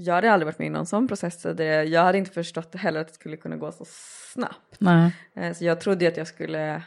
[0.00, 1.84] jag hade aldrig varit med i någon sån process tidigare.
[1.84, 3.84] Jag hade inte förstått heller att det skulle kunna gå så
[4.32, 4.76] snabbt.
[4.78, 5.12] Nej.
[5.36, 6.82] Eh, Så jag trodde ju att jag skulle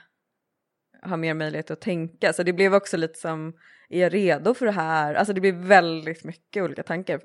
[1.04, 2.34] ha mer möjlighet att tänka.
[2.34, 3.54] Så det blev också lite som,
[3.90, 5.14] är jag redo för det här?
[5.14, 7.22] Alltså det blev väldigt mycket olika tankar.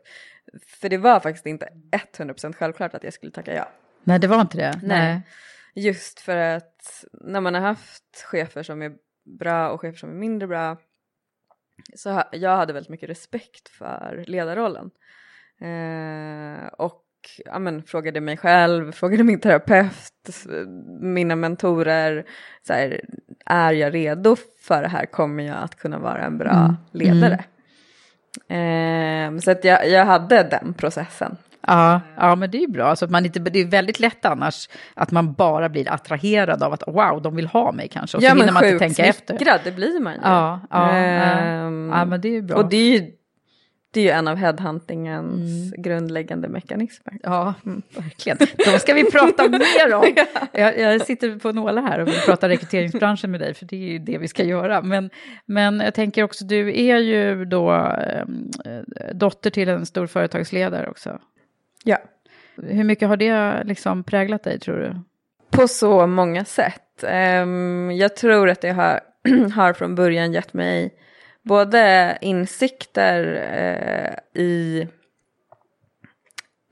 [0.80, 1.68] För det var faktiskt inte
[2.16, 3.68] 100% självklart att jag skulle tacka ja.
[4.04, 4.80] Nej, det var inte det.
[4.82, 5.22] Nej.
[5.74, 8.92] Just för att när man har haft chefer som är
[9.38, 10.76] bra och chefer som är mindre bra
[11.94, 14.90] så jag hade väldigt mycket respekt för ledarrollen.
[15.60, 17.02] Eh, och
[17.44, 20.46] ja, men, frågade mig själv, frågade min terapeut,
[21.00, 22.24] mina mentorer,
[22.66, 23.00] så här,
[23.46, 25.06] är jag redo för det här?
[25.06, 27.44] Kommer jag att kunna vara en bra ledare?
[28.48, 31.36] Eh, så att jag, jag hade den processen.
[31.66, 32.86] Ja, ja, men det är ju bra.
[32.86, 36.72] Alltså att man inte, det är väldigt lätt annars att man bara blir attraherad av
[36.72, 38.16] att wow, de vill ha mig kanske.
[38.16, 39.36] Och så hinner man inte tänka efter.
[39.36, 40.18] smickrad, det blir man ju.
[40.22, 41.98] Ja, ja, Ehm, ja.
[41.98, 42.56] ja, men det är ju bra.
[42.56, 43.10] Och det är ju,
[43.96, 47.18] det är ju en av headhuntingens grundläggande mekanismer.
[47.22, 47.54] Ja,
[47.96, 48.38] verkligen.
[48.56, 50.14] De ska vi prata mer om.
[50.52, 53.92] Jag, jag sitter på nålar här och vill prata rekryteringsbranschen med dig, för det är
[53.92, 54.82] ju det vi ska göra.
[54.82, 55.10] Men,
[55.46, 58.24] men jag tänker också, du är ju då eh,
[59.12, 61.18] dotter till en stor företagsledare också.
[61.84, 61.98] Ja.
[62.56, 65.00] Hur mycket har det liksom präglat dig, tror du?
[65.50, 67.04] På så många sätt.
[67.06, 69.00] Ehm, jag tror att det har,
[69.54, 70.94] har från början gett mig
[71.46, 74.88] både insikter eh, i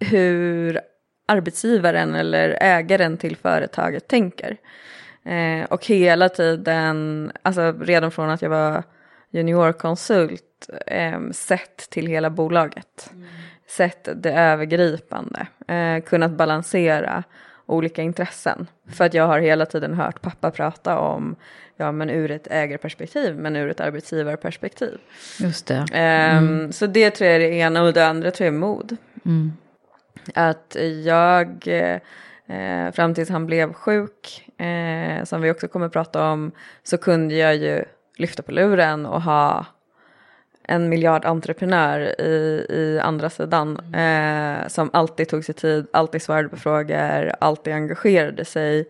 [0.01, 0.81] hur
[1.29, 4.57] arbetsgivaren eller ägaren till företaget tänker.
[5.25, 8.83] Eh, och hela tiden, alltså redan från att jag var
[9.31, 13.13] juniorkonsult, eh, sett till hela bolaget.
[13.69, 17.25] Sett det övergripande, eh, kunnat balansera
[17.67, 18.67] olika intressen.
[18.89, 21.37] För att jag har hela tiden hört pappa prata om,
[21.77, 24.99] ja men ur ett ägarperspektiv, men ur ett arbetsgivarperspektiv.
[25.41, 25.87] Just det.
[25.93, 28.97] Ehm, Så det tror jag är det ena och det andra tror jag är mod.
[30.35, 36.53] Att jag, eh, fram tills han blev sjuk, eh, som vi också kommer prata om,
[36.83, 37.85] så kunde jag ju
[38.19, 39.67] lyfta på luren och ha
[40.69, 46.57] en miljardentreprenör i, i andra sidan eh, som alltid tog sig tid, alltid svarade på
[46.57, 48.89] frågor, alltid engagerade sig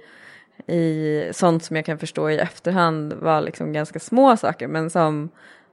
[0.67, 5.31] i sånt som jag kan förstå i efterhand var liksom ganska små saker men som,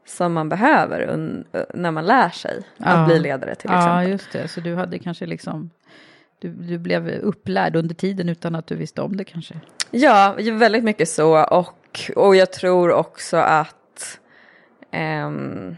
[0.07, 2.85] som man behöver un, när man lär sig Ja.
[2.85, 4.11] att bli ledare till Ja, exempel.
[4.11, 4.47] just det.
[4.47, 5.69] Så du hade kanske liksom...
[6.39, 9.53] Du, du blev upplärd under tiden utan att du visste om det kanske?
[9.91, 14.19] Ja, väldigt mycket så och, och jag tror också att
[14.91, 15.75] ehm,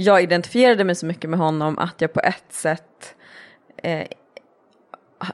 [0.00, 3.14] jag identifierade mig så mycket med honom att jag på ett sätt
[3.82, 4.06] eh,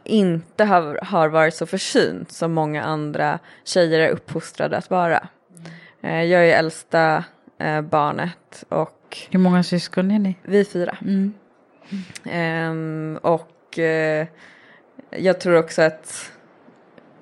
[0.04, 5.28] inte har, har varit så försynt som många andra tjejer är uppfostrade att vara.
[6.02, 7.24] Eh, jag är äldsta
[7.58, 10.34] eh, barnet och Hur många syskon är ni?
[10.42, 10.96] vi är fyra.
[12.24, 14.26] Ehm, och eh,
[15.10, 16.32] jag tror också att,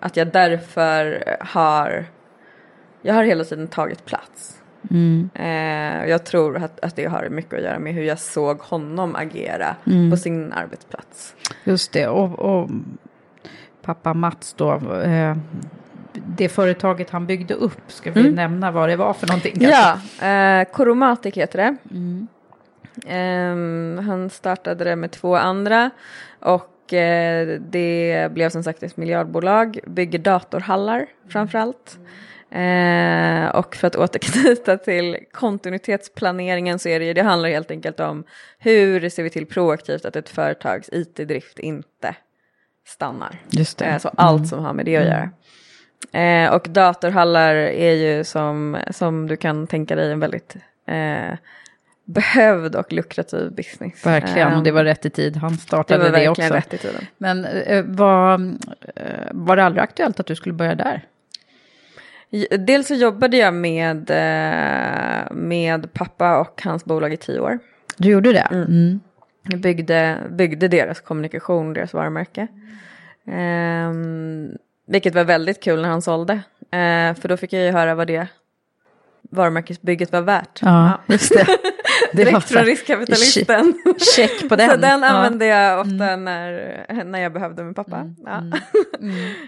[0.01, 2.07] att jag därför har,
[3.03, 4.62] jag har hela tiden tagit plats.
[5.35, 9.17] Eh, jag tror att, att det har mycket att göra med hur jag såg honom
[9.17, 9.77] agera
[10.11, 11.35] på sin arbetsplats.
[11.65, 12.09] Just det.
[12.09, 12.71] Och, och
[13.83, 15.37] pappa Mats då, eh,
[16.13, 19.53] det företaget han byggde upp, ska vi nämna vad det var för någonting?
[19.53, 20.27] kanske?
[20.27, 21.77] Ja, eh, Coromatic heter det.
[23.07, 25.91] Ehm, han startade det med två andra
[26.41, 31.99] och eh, det blev som sagt ett miljardbolag, bygger datorhallar framförallt.
[32.55, 38.01] Eh, och för att återknyta till kontinuitetsplaneringen så är det ju, det handlar helt enkelt
[38.01, 38.25] om
[38.59, 42.15] hur ser vi till proaktivt att ett företags IT-drift inte
[42.87, 43.41] stannar.
[43.51, 43.85] Just det.
[43.85, 45.31] Eh, Så allt som har med det att göra.
[46.13, 51.39] Eh, och datorhallar är ju som, som du kan tänka dig en väldigt eh,
[52.05, 54.07] behövd och lukrativ business.
[54.07, 55.37] Verkligen, och det var rätt i tid.
[55.37, 56.89] Han det startade det, verkligen också.
[57.19, 57.47] Men
[57.97, 58.53] var,
[59.33, 61.07] var det aldrig aktuellt att du skulle börja där?
[62.59, 67.59] Dels så jobbade jag med, eh, med pappa och hans bolag i tio år.
[67.97, 68.49] Du gjorde det?
[68.51, 69.01] Mm.
[69.43, 72.47] Jag byggde, byggde deras kommunikation, deras varumärke.
[73.27, 74.51] Ehm,
[74.87, 76.33] vilket var väldigt kul när han sålde.
[76.61, 78.27] Eh, för då fick jag ju höra vad det
[79.31, 80.61] varumärkesbygget var värt.
[80.63, 81.47] Ja, just det.
[82.17, 83.75] Direkt från riskkapitalisten.
[84.17, 84.71] Check på den.
[84.71, 84.97] Så den Ja.
[84.97, 85.17] Mm.
[85.17, 88.15] använde jag ofta när, när jag behövde min pappa.
[88.25, 88.43] Ja.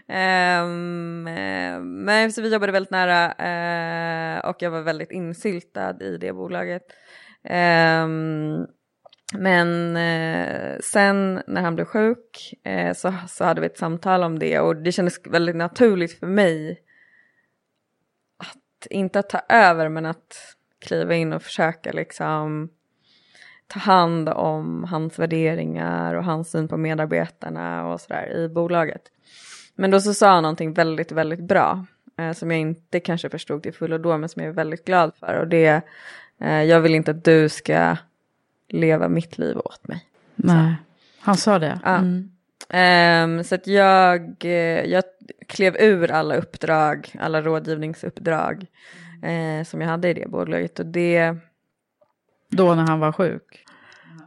[0.14, 6.16] Ehm, eh, men så vi jobbade väldigt nära eh, och jag var väldigt insyltad i
[6.16, 6.82] det bolaget.
[7.44, 8.66] Ehm,
[9.38, 14.38] men eh, sen när han blev sjuk eh, så, så hade vi ett samtal om
[14.38, 16.80] det och det kändes väldigt naturligt för mig
[18.36, 22.68] att inte att ta över men att kliva in och försöka liksom
[23.66, 29.02] ta hand om hans värderingar och hans syn på medarbetarna och sådär i bolaget.
[29.74, 31.86] Men då så sa han någonting väldigt, väldigt bra
[32.18, 35.12] eh, som jag inte kanske förstod till fullo då men som jag är väldigt glad
[35.20, 35.82] för och det
[36.40, 37.96] eh, jag vill inte att du ska
[38.68, 40.04] leva mitt liv åt mig.
[40.34, 40.74] Nej,
[41.20, 41.80] han sa det.
[41.84, 41.96] Ja.
[41.96, 42.30] Mm.
[42.68, 45.04] Ehm, så att jag, eh, jag
[45.48, 48.66] klev ur alla uppdrag, alla rådgivningsuppdrag
[49.24, 51.34] eh, som jag hade i det bolaget och det,
[52.48, 53.64] Då när han var sjuk.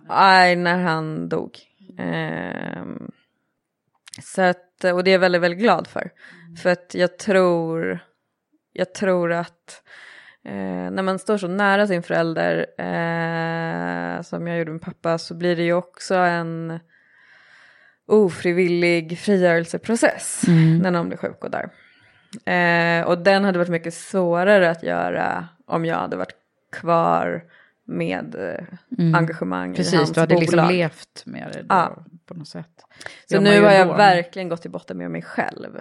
[0.07, 1.57] aj, när han dog.
[1.97, 3.11] Ehm,
[4.23, 6.11] så att, och det är jag väldigt, väldigt glad för.
[6.63, 7.99] För att jag tror,
[8.73, 9.83] jag tror att
[10.45, 15.33] eh, när man står så nära sin förälder eh, som jag gjorde med pappa så
[15.35, 16.79] blir det ju också en
[18.07, 20.41] ofrivillig frigörelseprocess
[20.81, 21.69] när någon blir sjuk och där.
[22.45, 26.35] Eh, och den hade varit mycket svårare att göra om jag hade varit
[26.71, 27.43] kvar
[27.87, 28.63] med eh,
[29.17, 30.41] engagemang i Precis, hans du hade bolag.
[30.41, 31.97] liksom levt med det då, Ja.
[32.25, 32.69] på något sätt.
[33.31, 33.93] Så nu har jag ändå.
[33.93, 35.79] verkligen gått till botten med mig själv.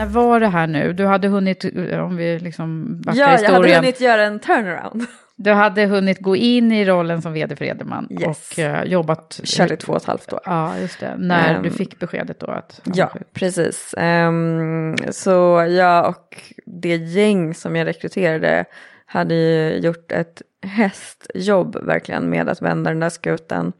[0.00, 0.92] När var det här nu?
[0.92, 3.76] Du hade hunnit, om vi liksom backar Ja, jag hade historien.
[3.76, 5.06] hunnit göra en turnaround.
[5.42, 8.52] Du hade hunnit gå in i rollen som vd för Edelman Yes.
[8.52, 9.40] och eh, jobbat.
[9.44, 10.40] Körde två och ett halvt år.
[10.44, 11.14] Ja, just det.
[11.18, 13.94] När Ehm, du fick beskedet då att Ja, precis.
[13.98, 18.64] Ehm, så jag och det gäng som jag rekryterade
[19.06, 23.72] hade ju gjort ett hästjobb verkligen med att vända den där skuten.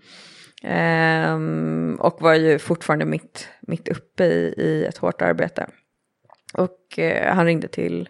[0.63, 5.67] Ehm, och var ju fortfarande mitt, mitt uppe i, i ett hårt arbete.
[6.55, 8.09] Och eh, han ringde till,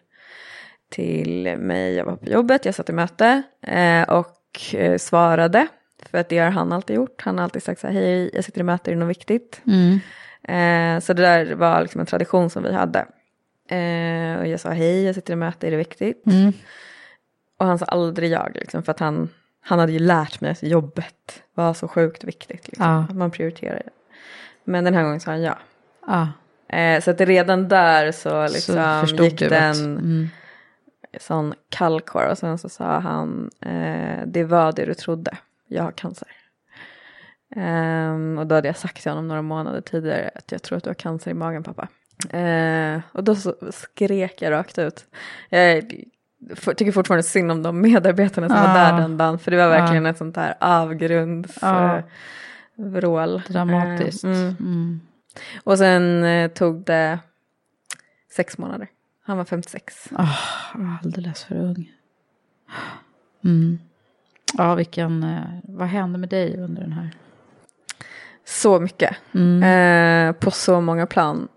[0.91, 5.67] till mig, jag var på jobbet, jag satt i möte eh, och eh, svarade.
[6.11, 7.23] För att det har han alltid gjort.
[7.23, 9.61] Han har alltid sagt så här, hej, jag sitter i möte, är det något viktigt?
[10.49, 12.99] Eh, så det där var liksom en tradition som vi hade.
[13.69, 16.23] Eh, och jag sa hej, jag sitter i möte, är det viktigt?
[17.59, 19.29] Och han sa aldrig jag, liksom, för att han,
[19.61, 22.69] han hade ju lärt mig att jobbet var så sjukt viktigt.
[22.69, 23.05] Liksom, Ja.
[23.11, 23.91] Att man prioriterar det.
[24.65, 25.59] Men den här gången sa han ja.
[26.07, 26.29] Ja,
[26.73, 30.29] Eh, så att redan där så, så liksom, förstod gick det en Mm.
[31.21, 35.37] sån kallkvar och sen så sa han eh, det var det du trodde,
[35.69, 36.29] jag har cancer.
[37.57, 40.85] Ehm, och då hade jag sagt till honom några månader tidigare att jag tror att
[40.85, 41.89] du har cancer i magen pappa.
[42.39, 45.07] Eh, och då så skrek jag rakt ut.
[45.49, 45.85] Jag
[46.53, 48.75] f- tycker fortfarande synd om de medarbetarna som var Ja.
[48.93, 51.97] där den dagen för det var verkligen ett sånt där avgrunds Ja.
[51.97, 52.03] eh,
[52.77, 53.43] vrål.
[53.49, 54.25] Dramatiskt.
[54.25, 54.57] Eh, mm.
[54.61, 55.01] Mm.
[55.65, 57.19] Och sen eh, tog det
[58.37, 58.89] sex månader.
[59.25, 60.09] Han var 56.
[60.13, 60.37] Ah,
[61.03, 61.93] alldeles för ung.
[63.45, 63.79] Mm.
[64.59, 65.23] Ja, vilken...
[65.23, 67.11] eh, Vad hände med dig under den här?
[68.45, 69.17] Så mycket.
[69.35, 69.63] Mm.
[70.29, 71.49] Eh, på så många plan.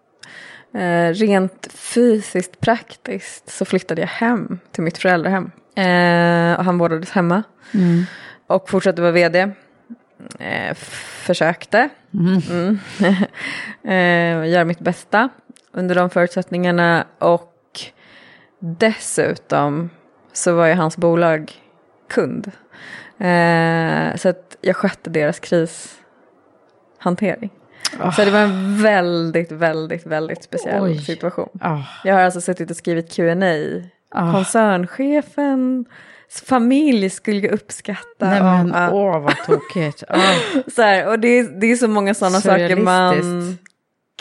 [0.74, 5.52] Eh, rent fysiskt, praktiskt så flyttade jag hem till mitt föräldrahem.
[5.76, 7.44] Eh, och han vårdades hemma.
[7.74, 8.04] Mm.
[8.48, 9.52] Och fortsatte vara vd.
[10.40, 10.74] Eh,
[11.26, 11.90] försökte.
[12.14, 12.80] Mm.
[14.44, 15.30] eh, göra mitt bästa
[15.72, 17.06] under de förutsättningarna.
[17.20, 17.82] Och
[18.60, 19.90] dessutom
[20.34, 21.52] så var ju hans bolag
[22.10, 22.52] kund.
[23.18, 27.50] Eh, så att jag skötte deras krishantering.
[28.16, 30.98] Så det var en väldigt, väldigt, väldigt speciell Oj.
[30.98, 31.50] situation.
[31.62, 31.80] Ah.
[32.04, 33.82] Jag har alltså suttit och skrivit Q&A.
[34.10, 34.32] Ah.
[34.32, 35.86] Koncernchefen
[36.42, 38.30] familj skulle uppskatta.
[38.30, 40.04] Nej men att- åh vad tokigt.
[40.10, 40.34] Ah.
[40.76, 43.58] så här, och det är, det är så många sådana saker man,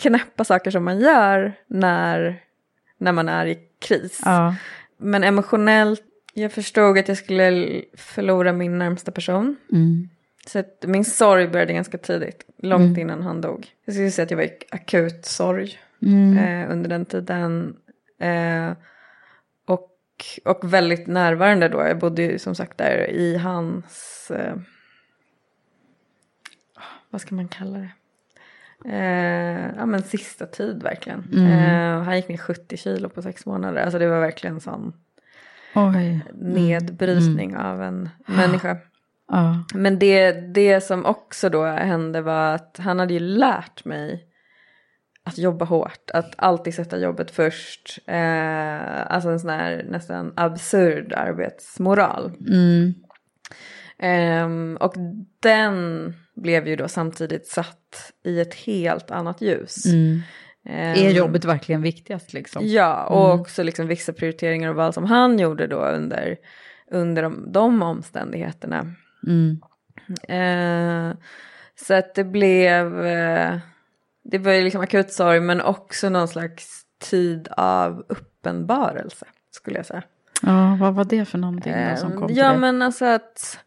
[0.01, 2.39] knäppa saker som man gör när,
[2.97, 4.21] när man är i kris.
[4.25, 4.55] Ja.
[4.97, 6.01] Men emotionellt,
[6.33, 9.55] jag förstod att jag skulle förlora min närmsta person.
[9.71, 10.09] Mm.
[10.47, 13.67] Så min sorg började ganska tidigt, långt innan han dog.
[13.85, 16.37] Jag skulle säga att jag var i akut sorg Mm.
[16.37, 17.75] eh, under den tiden.
[18.21, 18.71] Eh,
[20.45, 21.77] och, väldigt närvarande då.
[21.81, 24.55] Jag bodde ju som sagt där i hans, eh,
[27.09, 27.91] vad ska man kalla det?
[28.85, 31.47] Eh, ja men sista tid verkligen.
[31.47, 33.81] Eh, han gick ner 70 kilo på sex månader.
[33.81, 34.93] Alltså det var verkligen sån
[35.75, 36.25] Oj.
[36.33, 38.77] nedbrytning av en människa.
[39.27, 39.63] Ja.
[39.73, 44.27] Men det, det som också då hände var att han hade ju lärt mig
[45.23, 47.99] att jobba hårt, att alltid sätta jobbet först.
[48.07, 52.31] Eh, alltså en sån här nästan absurd arbetsmoral.
[52.47, 52.93] Mm.
[53.99, 54.93] Ehm, och
[55.39, 59.85] den blev ju då samtidigt satt i ett helt annat ljus.
[59.85, 60.21] Mm.
[60.65, 62.61] Ehm, Är jobbet verkligen viktigast liksom?
[62.65, 66.37] Ja, och också liksom vissa prioriteringar och val som han gjorde då under,
[66.91, 68.95] under de, de omständigheterna.
[69.27, 69.61] Mm.
[70.27, 71.17] Eh,
[71.75, 73.57] så att det blev, eh,
[74.23, 79.85] det var ju liksom akut sorg men också någon slags tid av uppenbarelse skulle jag
[79.85, 80.03] säga.
[80.41, 82.57] Ja, vad var det för någonting då som kom till ja dig?
[82.59, 83.59] men alltså att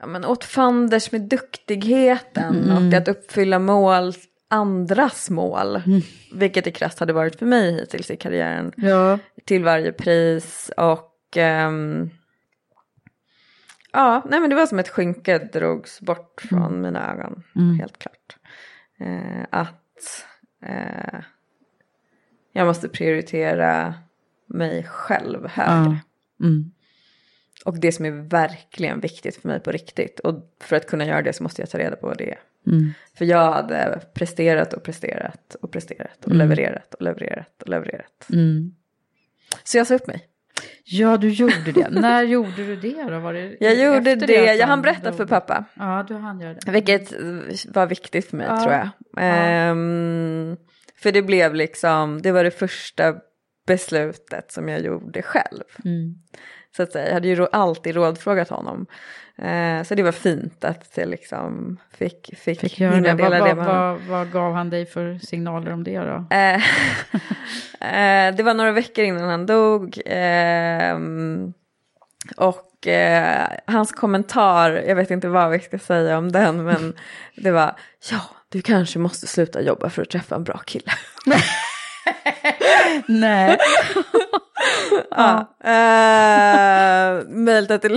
[0.00, 2.88] ja, men åt fanders med duktigheten Mm.
[2.88, 4.12] och att uppfylla mål,
[4.50, 5.76] andras mål.
[5.76, 6.00] Mm.
[6.34, 8.72] Vilket det krasst hade varit för mig hittills i karriären.
[8.76, 9.18] Ja.
[9.44, 12.10] till varje pris och ehm,
[13.92, 17.42] ja, nej men det var som ett skynke drogs bort från mina ögon,
[17.78, 18.36] helt klart.
[19.00, 20.24] Eh, att
[20.62, 21.20] eh,
[22.52, 23.94] jag måste prioritera
[24.46, 26.00] mig själv högre.
[26.36, 26.46] Ja.
[26.46, 26.72] Mm.
[27.64, 30.20] Och det som är verkligen viktigt för mig på riktigt.
[30.20, 32.40] Och för att kunna göra det så måste jag ta reda på vad det är.
[32.66, 32.92] Mm.
[33.14, 38.28] För jag hade presterat och presterat och presterat och levererat och levererat och levererat.
[38.32, 38.74] Mm.
[39.64, 40.28] Så jag sa upp mig.
[40.92, 41.90] Ja, du gjorde det.
[41.90, 43.18] När gjorde du det då?
[43.18, 45.64] Var det Jag gjorde det, att jag han hann berätta för pappa.
[45.74, 46.70] Ja, du hann göra det.
[46.70, 47.12] Vilket
[47.74, 48.60] var viktigt för mig Ja.
[48.62, 48.88] tror jag.
[49.18, 50.56] Ehm,
[51.02, 53.14] för det blev liksom, det var det första
[53.66, 55.64] beslutet som jag gjorde själv.
[55.84, 56.14] Mm.
[56.76, 58.86] Så att säga, jag hade ju alltid rådfrågat honom.
[59.38, 63.22] Eh, så det var fint att jag liksom fick, fick, Fick göra hinna det.
[63.22, 64.00] Vad, dela det vad, med honom.
[64.08, 66.26] vad, vad gav han dig för signaler om det då?
[66.36, 66.54] Eh,
[67.80, 70.00] eh, det var några veckor innan han dog.
[70.06, 71.52] ehm,
[72.36, 72.68] och
[73.66, 76.94] hans kommentar, jag vet inte vad vi ska säga om den, men
[77.36, 77.76] det var
[78.10, 80.92] ja, du kanske måste sluta jobba för att träffa en bra kille.
[83.06, 83.58] Nej.
[85.10, 85.46] Ja.
[87.28, 87.88] Möjligt att det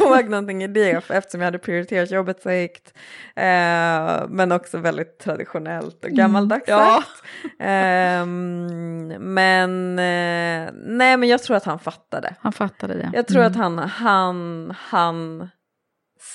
[0.00, 2.94] låg, någonting i det eftersom jag hade prioriterat jobbet så högt.
[3.36, 6.78] Eh, men också väldigt traditionellt och gammaldags Ja.
[7.06, 7.24] sagt.
[7.58, 12.34] Ehm, men eh, nej men jag tror att han fattade.
[12.40, 13.10] Han fattade det.
[13.12, 15.48] Jag tror att han, han, han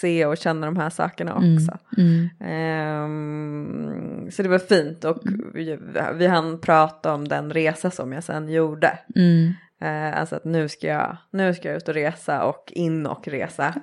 [0.02, 1.78] se och känna de här sakerna också.
[1.98, 2.30] Mm.
[2.40, 5.18] Ehm, så det var fint och
[5.54, 5.80] vi,
[6.14, 9.00] vi hann prata om den resa som jag sen gjorde.
[9.16, 9.54] Mm.
[9.82, 13.28] Eh, alltså att nu ska, jag, nu ska jag ut och resa och in och
[13.28, 13.74] resa.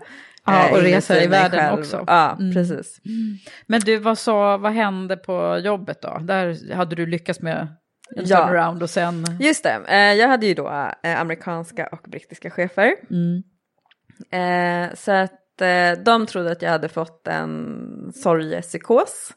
[0.46, 1.78] Ja, Eh, och resa i världen själv.
[1.80, 2.04] också.
[2.06, 2.52] Ja, Mm.
[2.54, 3.00] precis.
[3.66, 6.18] Men du, vad, sa, vad hände på jobbet då?
[6.20, 7.68] Där hade du lyckats med en
[8.26, 8.36] Ja.
[8.36, 9.24] turnaround och sen...
[9.40, 12.94] Just det, eh, jag hade ju då eh, amerikanska och brittiska chefer.
[13.10, 13.42] Mm.
[14.32, 17.76] Eh, så att eh, de trodde att jag hade fått en
[18.14, 19.30] sorgepsykos.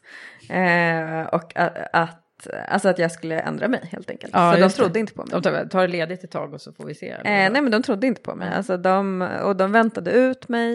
[1.32, 1.56] Och
[1.92, 2.25] att,
[2.68, 4.32] alltså att jag skulle ändra mig helt enkelt.
[4.34, 4.82] Ja, så de just det.
[4.82, 5.40] trodde inte på mig.
[5.42, 7.10] De tar, ledigt ett tag och så får vi se.
[7.10, 8.48] Eh, nej men de trodde inte på mig.
[8.54, 10.74] Alltså de, och de väntade ut mig.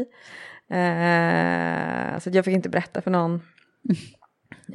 [0.70, 3.42] Eh, så jag fick inte berätta för någon.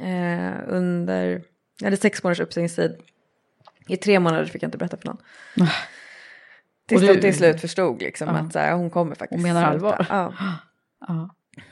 [0.01, 1.41] Eh, under,
[1.79, 2.97] jag hade sex månaders uppsägningstid.
[3.87, 5.17] I tre månader fick jag inte berätta för någon.
[6.87, 8.33] Tills Och du- de till slut förstod liksom Ja.
[8.33, 10.05] att så här, hon kommer faktiskt Hon menar allvar.
[10.09, 10.33] Ja.
[11.07, 11.29] Ja.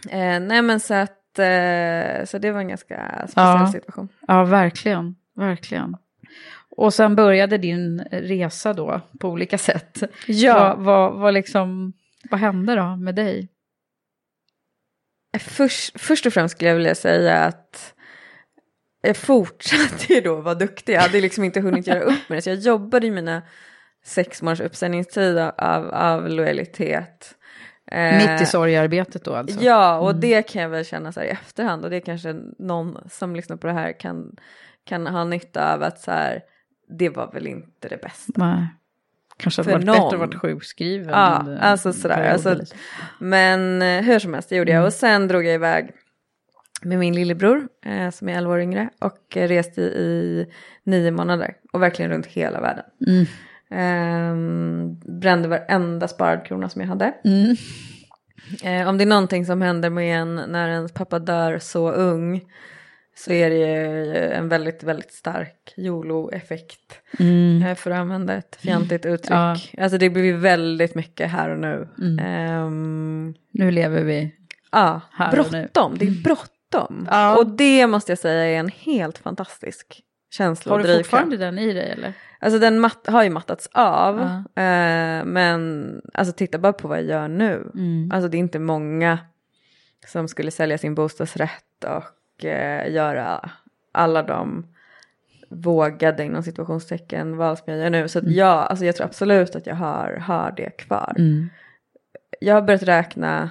[0.09, 3.69] Eh, nej men så att, eh, så det var en ganska speciell Ja.
[3.73, 4.09] situation.
[4.27, 5.15] ja, verkligen.
[5.35, 5.97] Verkligen.
[6.77, 10.03] Och sen började din resa då på olika sätt.
[10.53, 11.93] Vad, vad, vad, liksom,
[12.29, 13.49] vad hände då med dig?
[15.39, 17.93] Först, först och främst skulle jag vilja säga att
[19.01, 20.93] jag fortsatte ju då vara duktig.
[20.93, 22.41] Jag hade liksom inte hunnit göra upp med det.
[22.41, 23.41] Så jag jobbade i mina
[24.03, 27.35] sex månaders uppsägningstid av, av lojalitet.
[27.91, 29.63] Eh, Mitt i sorgarbetet då alltså?
[29.63, 32.97] Ja, och det kan jag väl känna så här i efterhand och det kanske någon
[33.09, 34.35] som lyssnar på det här kan,
[34.85, 36.41] kan ha nytta av att så här,
[36.89, 38.33] det var väl inte det bästa.
[38.35, 38.67] Nej.
[39.37, 39.95] Kanske hade varit någon.
[39.95, 41.09] bättre att varit sjukskriven.
[41.09, 42.29] Ja, under alltså sådär.
[42.29, 42.59] Alltså,
[43.19, 44.85] men eh, hur som helst, det gjorde jag.
[44.85, 45.91] Och sen drog jag iväg
[46.81, 50.45] med min lillebror eh, som är 11 år yngre och reste i, i
[50.83, 52.85] nio månader och verkligen runt hela världen.
[53.71, 57.13] Ehm, brände varenda sparad krona som jag hade.
[58.63, 62.41] Eh, om det är någonting som händer med en när ens pappa dör så ung
[63.17, 66.99] så är det ju en väldigt, väldigt stark YOLO-effekt.
[67.69, 69.31] Eh, för att använda ett fjantigt uttryck.
[69.31, 69.57] Ja.
[69.77, 71.87] Alltså det blir väldigt mycket här och nu.
[72.21, 74.31] Ehm, Nu lever vi.
[74.71, 75.97] Ja, Här bråttom.
[75.97, 77.07] Det är bråttom.
[77.11, 77.37] Ja.
[77.37, 80.01] Och det måste jag säga är en helt fantastisk
[80.37, 82.13] känsla Har du fortfarande den i dig eller?
[82.39, 84.19] Alltså den matt, har ju mattats av.
[84.19, 84.61] Ja.
[84.61, 87.71] Eh, men alltså titta bara på vad jag gör nu.
[87.73, 88.11] Mm.
[88.13, 89.19] Alltså det är inte många
[90.07, 93.49] som skulle sälja sin bostadsrätt och eh, göra
[93.91, 94.67] alla de
[95.49, 98.07] vågade inom situationstecken val som jag gör nu.
[98.07, 98.29] Så Mm.
[98.31, 101.13] att ja, alltså jag tror absolut att jag har, har det kvar.
[101.17, 101.49] Mm.
[102.39, 103.49] Jag har börjat räkna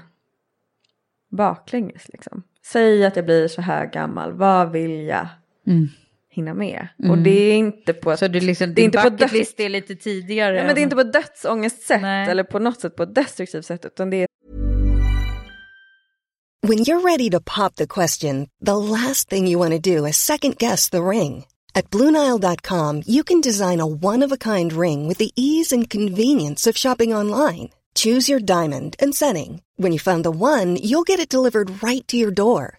[1.30, 2.43] baklänges liksom.
[2.66, 5.26] Säg att jag blir så här gammal, vad vill jag
[5.66, 5.89] Mm.
[6.35, 6.89] Hinna med?
[7.11, 9.68] Och det är inte på ett, Så du liksom, det är inte på döds- är
[9.68, 10.55] lite tidigare?
[10.57, 12.28] Nej, men det är inte på dödsångestsätt Nej.
[12.30, 14.26] eller på något sätt på ett destruktivt sätt utan det är
[16.66, 20.16] When you're ready to pop the question, the last thing you want to do is
[20.16, 21.45] second guess the ring.
[21.74, 25.91] At Bluenile.com, you can design a one of a kind ring with the ease and
[25.91, 27.68] convenience of shopping online.
[27.95, 29.61] Choose your diamond and setting.
[29.76, 32.78] When you find the one, you'll get it delivered right to your door.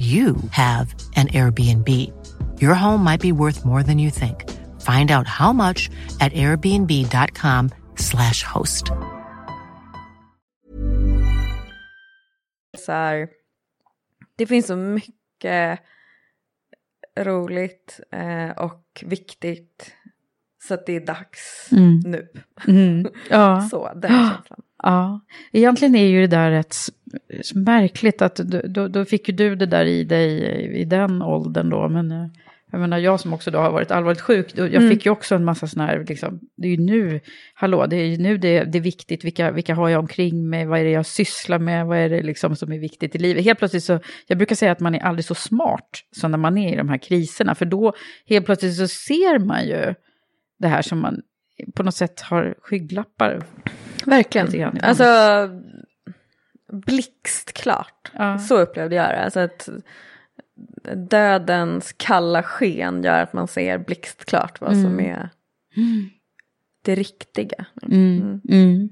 [0.00, 1.88] you have an Airbnb.
[2.62, 4.48] Your home might be worth more than you think.
[4.80, 5.90] Find out how much
[6.20, 8.90] at airbnb.com/slash host.
[12.80, 13.28] så här,
[14.36, 15.80] det finns så mycket
[17.18, 19.92] roligt eh, och viktigt
[20.62, 21.68] så att det är dags
[22.04, 22.28] nu.
[22.68, 23.06] Mm.
[23.30, 23.60] Ja.
[23.70, 24.60] Så, den känslan.
[24.82, 25.20] Ja,
[25.52, 26.76] egentligen är ju det där rätt
[27.14, 30.42] s- s- märkligt att du- då, då fick ju du det där i dig
[30.80, 32.26] i den åldern då, men eh,
[32.72, 35.44] jag menar jag som också då har varit allvarligt sjuk, jag fick ju också en
[35.44, 37.20] massa sådana här, liksom, det är ju nu,
[37.54, 40.66] hallå, det är ju nu det, det är viktigt, vilka, vilka har jag omkring mig,
[40.66, 43.44] vad är det jag sysslar med, vad är det liksom som är viktigt i livet.
[43.44, 46.58] Helt plötsligt så, jag brukar säga att man är aldrig så smart som när man
[46.58, 47.92] är i de här kriserna, för då
[48.26, 49.94] helt plötsligt så ser man ju
[50.58, 51.22] det här som man
[51.74, 53.42] på något sätt har skygglappar
[54.06, 54.78] Verkligen.
[54.82, 55.04] Alltså,
[56.72, 58.10] blixtklart.
[58.12, 58.38] Ja.
[58.38, 59.24] Så upplevde jag det.
[59.24, 59.68] Alltså att
[60.96, 65.30] dödens kalla sken gör att man ser blixtklart vad som är
[66.82, 67.64] det riktiga.
[67.82, 68.40] Mm.
[68.48, 68.88] Mm.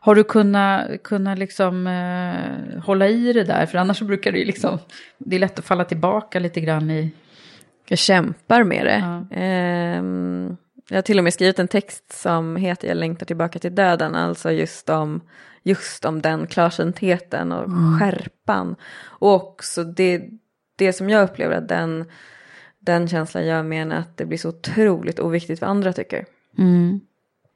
[0.00, 3.66] Har du kunnat, kunnat liksom, eh, hålla i det där?
[3.66, 4.78] För annars så brukar det ju liksom,
[5.18, 7.10] det är lätt att falla tillbaka lite grann i...
[7.88, 8.98] Jag kämpar med det.
[8.98, 9.36] Ja.
[9.36, 10.56] Ehm,
[10.88, 14.14] jag har till och med skrivit en text som heter Jag längtar tillbaka till döden.
[14.14, 15.20] Alltså just om,
[15.62, 18.76] just om den klarsyntheten och skärpan.
[19.02, 20.28] Och också det,
[20.76, 22.04] det som jag upplever att den,
[22.78, 26.24] den känslan gör med en att det blir så otroligt oviktigt vad andra tycker.
[26.58, 27.00] Mm.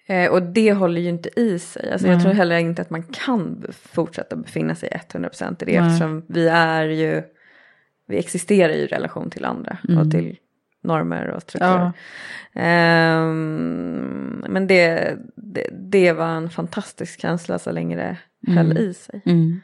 [0.07, 1.93] Eh, och det håller ju inte i sig.
[1.93, 5.81] Alltså jag tror heller inte att man kan fortsätta befinna sig 100% i det.
[5.81, 5.89] Nej.
[5.89, 7.23] Eftersom vi är ju,
[8.09, 10.39] vi existerar ju i relation till andra och till
[10.83, 11.93] normer och strukturer.
[12.53, 12.61] Ja.
[12.61, 15.17] Ehm, men det,
[15.57, 18.19] det, det var en fantastisk känsla så länge det
[18.55, 19.23] höll i sig.
[19.27, 19.61] Mm.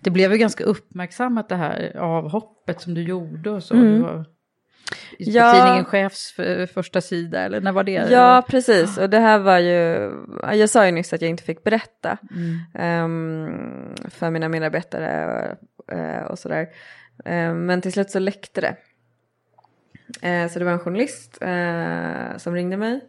[0.00, 3.74] Det blev ju ganska uppmärksammat det här avhoppet som du gjorde och så.
[3.74, 3.92] Mm.
[3.92, 4.24] Du var
[5.18, 5.52] i Ja.
[5.52, 6.34] tidningen Chefs
[6.74, 8.06] första sida, eller när var det?
[8.10, 8.98] Ja, precis.
[8.98, 10.10] Och det här var ju,
[10.58, 12.18] jag sa ju nyss att jag inte fick berätta
[12.74, 16.68] ehm, för mina medarbetare och, eh, och sådär.
[17.24, 18.76] Ehm, men till slut så läckte det.
[20.28, 23.00] Eh, så det var en journalist eh, som ringde mig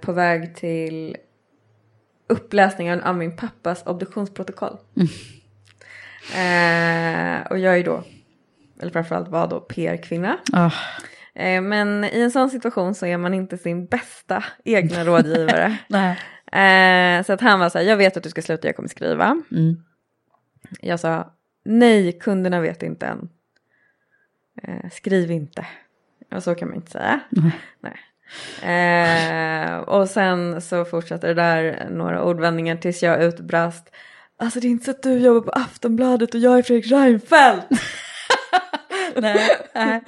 [0.00, 1.16] på väg till
[2.28, 4.76] uppläsningen av min pappas obduktionsprotokoll.
[6.34, 8.02] Eh, och jag är då,
[8.80, 10.38] eller framförallt var då PR-kvinna.
[11.34, 15.78] Eh, Men i en sån situation så är man inte sin bästa egna rådgivare.
[16.52, 18.88] Eh, så att han var så här, jag vet att du ska sluta, jag kommer
[18.88, 19.42] skriva.
[19.52, 19.76] Mm.
[20.80, 21.32] Jag sa,
[21.64, 23.28] nej, kunderna vet inte än.
[24.62, 25.66] Eh, skriv inte.
[26.34, 27.20] Och så kan man inte säga.
[27.80, 27.96] Nej.
[28.62, 33.90] Eh, och sen så fortsatte det där några ordvändningar tills jag utbrast.
[34.38, 37.66] Alltså det är inte så att du jobbar på Aftonbladet och jag är Fredrik Reinfeldt.
[39.16, 40.02] nej, nej.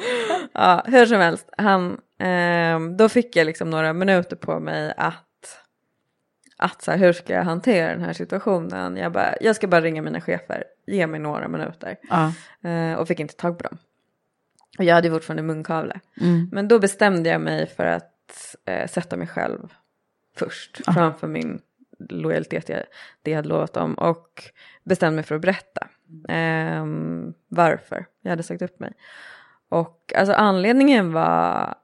[0.52, 5.58] Ja, hur som helst, han, ehm, då fick jag liksom några minuter på mig att,
[6.56, 8.96] att så här, hur ska jag hantera den här situationen?
[8.96, 11.96] Jag, bara, jag ska bara ringa mina chefer, ge mig några minuter.
[12.10, 12.32] Ja.
[12.70, 13.78] Eh, och fick inte tag på dem.
[14.78, 16.00] Och jag hade fortfarande munkavle.
[16.20, 16.48] Mm.
[16.52, 18.09] Men då bestämde jag mig för att
[18.64, 19.74] eh, sätta mig själv
[20.36, 21.60] först framför min
[22.08, 22.82] lojalitet, jag,
[23.22, 23.94] det jag hade lovat dem.
[23.94, 24.42] Och
[24.84, 25.88] bestämde mig för att berätta
[26.28, 28.92] ehm, varför jag hade sagt upp mig.
[29.68, 31.74] Och alltså anledningen var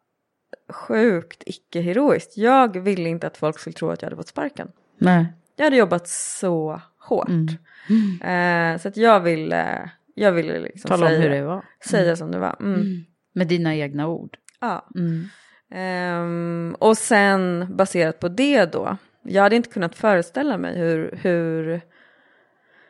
[0.69, 2.37] sjukt icke-heroiskt.
[2.37, 4.73] Jag ville inte att folk skulle tro att jag hade fått sparken.
[4.99, 5.27] Nej.
[5.57, 7.29] Jag hade jobbat så hårt.
[8.25, 11.65] Eh, så att jag ville, jag ville liksom Tala om säga, hur det var.
[11.85, 12.57] säga som det var.
[12.61, 13.05] Mm.
[13.33, 14.37] Med dina egna ord.
[14.61, 14.89] Ja.
[15.71, 21.81] Ehm, och sen baserat på det då, jag hade inte kunnat föreställa mig hur, hur,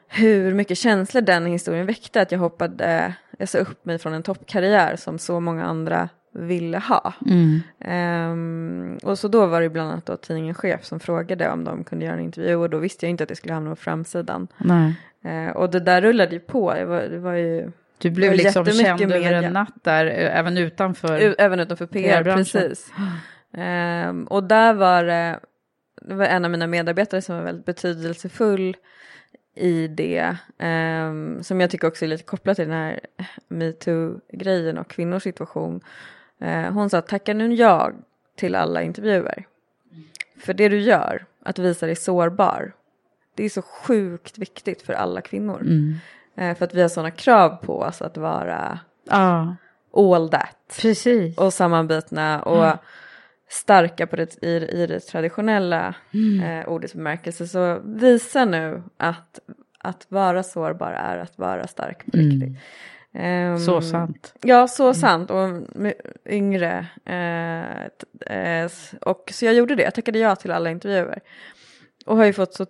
[0.09, 2.21] hur mycket känslor den historien väckte.
[2.21, 6.79] Att jag hoppade, jag sa upp mig från en toppkarriär som så många andra ville
[6.79, 7.15] ha.
[7.27, 7.61] Mm.
[7.81, 11.85] Ehm, och så då var det bland annat då tidningen Chef som frågade om de
[11.85, 14.49] kunde göra en intervju och då visste jag inte att det skulle hamna på framsidan.
[15.25, 18.65] Eh, och det där rullade ju på, det var, det var ju Du blev liksom
[18.85, 21.21] känd över en natt där, eh, även utanför.
[21.21, 22.45] U- Även utanför PR, PR-branschen.
[22.63, 22.93] precis.
[23.53, 25.41] Ehm, och där var det,
[26.03, 28.77] det var en av mina medarbetare som var väldigt betydelsefull
[29.55, 30.37] i det.
[30.59, 33.01] ehm, som jag tycker också är lite kopplat till den här
[33.49, 35.81] metoo-grejen och kvinnors situation.
[36.41, 37.95] Eh, hon sa tackar nu jag
[38.37, 39.47] till alla intervjuer.
[40.39, 42.73] För det du gör, att visa dig sårbar,
[43.35, 45.61] det är så sjukt viktigt för alla kvinnor.
[45.61, 45.97] Eh,
[46.37, 49.57] för att vi har sådana krav på oss att vara Ja,
[49.97, 51.39] all that precis.
[51.39, 52.77] och sammanbitna och
[53.49, 54.49] starka på det, i,
[54.83, 55.95] i det traditionella
[56.45, 57.47] eh, ordets bemärkelse.
[57.47, 59.39] Så visa nu att,
[59.79, 62.59] att vara sårbar är att vara stark på riktigt.
[63.15, 64.35] Ehm, Så sant.
[64.43, 65.31] Ja, så sant.
[65.31, 65.49] Och
[66.29, 66.87] yngre.
[67.05, 68.71] Eh, eh,
[69.01, 69.83] och så jag gjorde det.
[69.83, 71.21] Jag tackade ja till alla intervjuer.
[72.07, 72.67] Och har ju fått så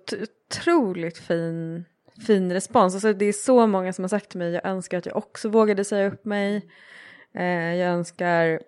[0.50, 1.84] otroligt fin,
[2.26, 2.94] fin respons.
[2.94, 5.48] Alltså det är så många som har sagt till mig, jag önskar att jag också
[5.48, 6.70] vågade säga upp mig.
[7.34, 8.60] Eh, jag önskar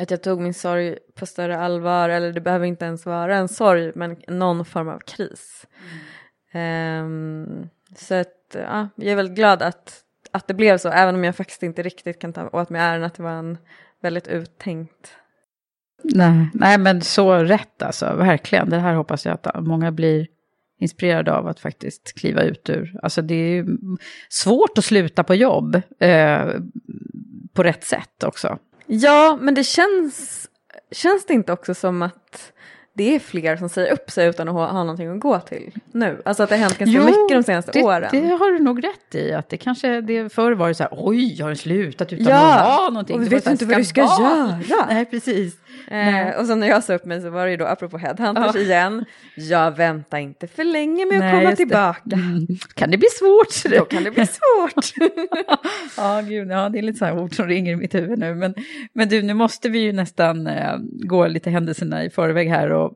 [0.00, 2.08] att jag tog min sorg på större allvar.
[2.08, 5.66] Eller det behöver inte ens vara en sorg, men någon form av kris.
[6.52, 11.24] Ehm, så att, ja, jag är väldigt glad att, att det blev så, även om
[11.24, 13.58] jag faktiskt inte riktigt kan ta åt mig äran att det var en
[14.02, 15.16] väldigt uttänkt.
[16.02, 18.70] Nej, nej, men så rätt alltså, verkligen.
[18.70, 20.26] Det här hoppas jag att många blir
[20.78, 22.98] inspirerade av att faktiskt kliva ut ur.
[23.02, 23.66] Alltså det är
[24.28, 26.46] svårt att sluta på jobb eh,
[27.52, 28.58] på rätt sätt också.
[28.86, 30.48] Ja, men det känns,
[30.92, 32.52] känns det inte också som att
[32.94, 35.72] det är fler som säger upp sig utan att ha, ha någonting att gå till
[35.92, 36.22] nu.
[36.24, 38.08] Alltså att det har hänt ganska mycket de senaste det, åren.
[38.12, 39.32] Det har du nog rätt i.
[39.32, 42.54] Att det kanske, det förr var det så här, oj, har den slutat utan Ja,
[42.54, 43.16] att ha någonting?
[43.16, 44.86] och Det var vet här, inte vad du ska göra.
[44.88, 45.56] Nej, precis.
[45.90, 48.54] Eh, och sen när jag sa upp mig så var det ju då, apropå headhunters
[48.54, 48.60] Ja.
[48.60, 49.04] igen,
[49.36, 51.56] jag väntar inte för länge med att Nej, komma just det.
[51.56, 52.00] tillbaka.
[52.12, 52.46] Mm.
[52.74, 53.72] Kan det bli svårt?
[53.78, 54.84] Då kan det bli svårt.
[55.96, 58.34] ja, gud, ja, det är lite så här ord som ringer i mitt huvud nu.
[58.34, 58.54] Men,
[58.92, 60.76] men du, nu måste vi ju nästan eh,
[61.08, 62.92] gå lite händelserna i förväg här och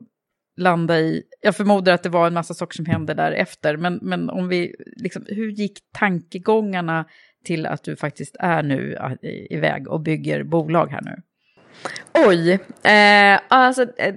[0.57, 4.29] landa i, jag förmodar att det var en massa saker som hände därefter, men, men
[4.29, 7.05] om vi, liksom, hur gick tankegångarna
[7.45, 11.15] till att du faktiskt är nu eh, i- iväg och bygger bolag här nu?
[12.13, 12.51] Oj,
[12.83, 14.15] eh, alltså eh,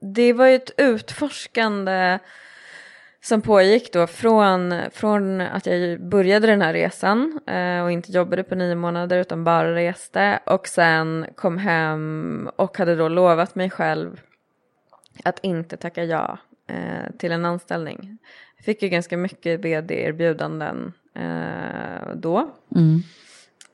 [0.00, 2.18] det var ju ett utforskande
[3.20, 8.44] som pågick då från, från att jag började den här resan eh, och inte jobbade
[8.44, 13.70] på nio månader utan bara reste och sen kom hem och hade då lovat mig
[13.70, 14.20] själv
[15.24, 18.18] att inte tacka ja eh, till en anställning.
[18.56, 22.50] Jag fick ju ganska mycket vd-erbjudanden eh, då.
[22.74, 23.02] Mm.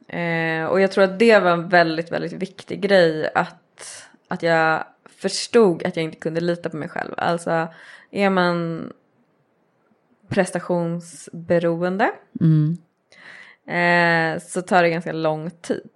[0.09, 4.85] Eh, och jag tror att det var en väldigt, väldigt viktig grej att, att jag
[5.05, 7.15] förstod att jag inte kunde lita på mig själv.
[7.17, 7.69] Alltså
[8.11, 8.93] är man
[10.29, 12.11] prestationsberoende
[13.67, 15.91] eh, så tar det ganska lång tid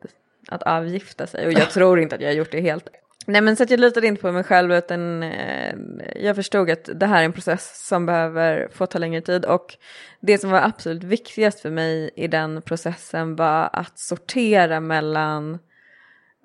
[0.49, 1.47] att avgifta sig.
[1.47, 2.89] Och jag tror inte att jag har gjort det helt.
[3.27, 5.75] Nej men så att jag litade inte på mig själv utan eh,
[6.17, 9.45] jag förstod att det här är en process som behöver få ta längre tid.
[9.45, 9.77] Och
[10.21, 15.59] det som var absolut viktigast för mig i den processen var att sortera mellan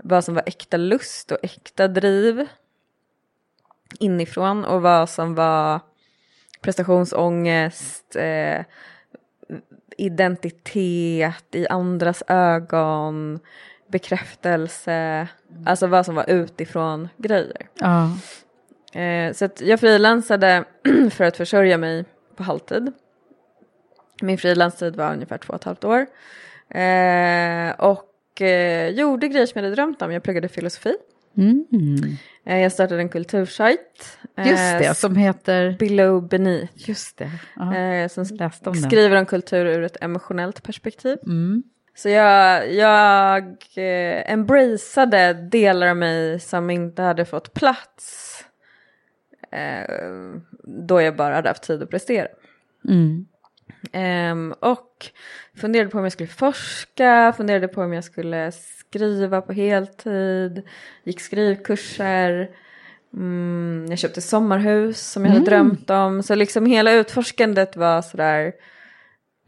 [0.03, 2.47] vad som var äkta lust och äkta driv
[3.99, 5.79] inifrån och vad som var
[6.61, 8.61] prestationsångest, eh,
[9.97, 13.39] identitet i andras ögon,
[13.87, 15.27] bekräftelse,
[15.65, 17.67] alltså vad som var utifrån grejer.
[17.73, 18.11] Ja.
[19.01, 20.63] Eh, så jag frilansade
[21.11, 22.91] för att försörja mig på halvtid.
[24.21, 26.05] Min frilanstid var ungefär två och ett halvt år.
[26.69, 30.11] Eh, och eh, gjorde grejer som jag hade drömt om.
[30.11, 30.93] Jag pluggade filosofi.
[32.45, 34.17] Eh, jag startade en kultursajt.
[34.37, 35.75] Just det, som heter...
[35.79, 36.89] Below Beneath.
[36.89, 37.31] Just det.
[37.55, 38.09] Ja.
[38.09, 38.75] Som om den.
[38.75, 41.17] skriver om kultur ur ett emotionellt perspektiv.
[41.25, 41.63] Mm.
[41.97, 43.43] Så jag, jag
[43.75, 48.33] eh, embraceade delar av mig som inte hade fått plats
[49.51, 49.95] eh,
[50.63, 52.27] då jag bara hade haft tid att prestera.
[52.87, 53.25] Mm.
[53.91, 55.05] Ehm, och
[55.55, 60.61] funderade på om jag skulle forska, funderade på om jag skulle skriva på heltid,
[61.03, 62.49] gick skrivkurser,
[63.13, 66.23] mm, jag köpte sommarhus som jag hade drömt om.
[66.23, 68.53] Så liksom hela utforskandet var sådär,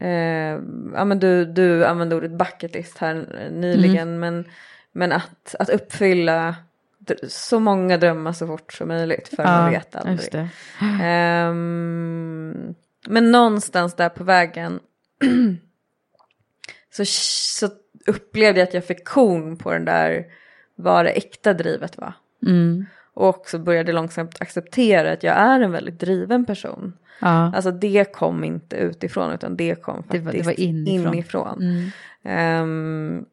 [0.00, 0.60] eh,
[0.94, 4.44] ja men du, du använde ordet bucket list här nyligen, men,
[4.92, 6.54] men att, att uppfylla
[7.28, 10.48] så många drömmar så fort som möjligt för man vet aldrig.
[11.02, 12.74] Ehm,
[13.06, 14.80] men någonstans där på vägen
[16.92, 17.68] så, så
[18.06, 20.24] upplevde jag att jag fick kon på den där
[20.74, 22.12] vad det äkta drivet var.
[22.46, 22.86] Mm.
[23.20, 26.92] Och också började långsamt acceptera att jag är en väldigt driven person.
[27.20, 27.28] Ja.
[27.54, 31.14] Alltså det kom inte utifrån utan det kom Det faktiskt var- det var inifrån.
[31.14, 31.62] inifrån.
[31.62, 31.90] Mm.
[32.24, 33.24] Ehm,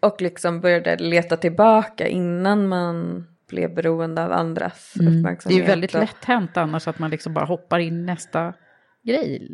[0.00, 5.12] och liksom började leta tillbaka innan man blev beroende av andras Mm.
[5.12, 5.58] Det är uppmärksamhet.
[5.58, 8.52] ju väldigt lätt hänt annars att man liksom bara hoppar in nästa
[9.02, 9.48] grej.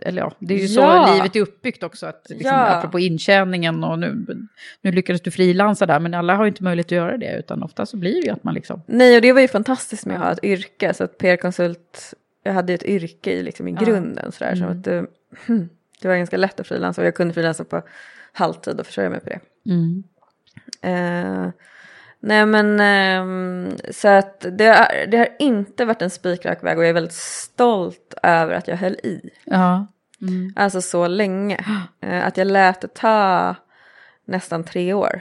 [0.00, 1.06] Eller ja, det är ju Ja.
[1.06, 2.06] så livet är uppbyggt också.
[2.06, 2.66] Att liksom, Ja.
[2.66, 4.26] Apropå intjäningen och nu,
[4.80, 7.62] nu lyckades du frilansa där, men alla har ju inte möjlighet att göra det, utan
[7.62, 8.82] ofta så blir det ju att man liksom...
[8.86, 10.94] Nej, och det var ju fantastiskt med att ha ett yrke.
[10.94, 13.80] Så att PR-konsult, jag hade ju ett yrke i, liksom, i Ja.
[13.86, 14.32] grunden.
[14.32, 15.06] Sådär, så att det,
[16.02, 17.82] det var ganska lätt att frilansa och jag kunde frilansa på
[18.32, 19.40] halvtid och försörja mig på det.
[19.70, 20.02] Mm.
[20.82, 21.50] Eh,
[22.22, 26.84] nej men ehm, så att det, har- det har inte varit en spikrak väg och
[26.84, 29.30] jag är väldigt stolt över att jag höll i.
[29.44, 29.86] Ja.
[30.56, 31.64] Alltså så länge.
[32.00, 33.54] Eh, att jag lät det ta
[34.24, 35.20] nästan tre år.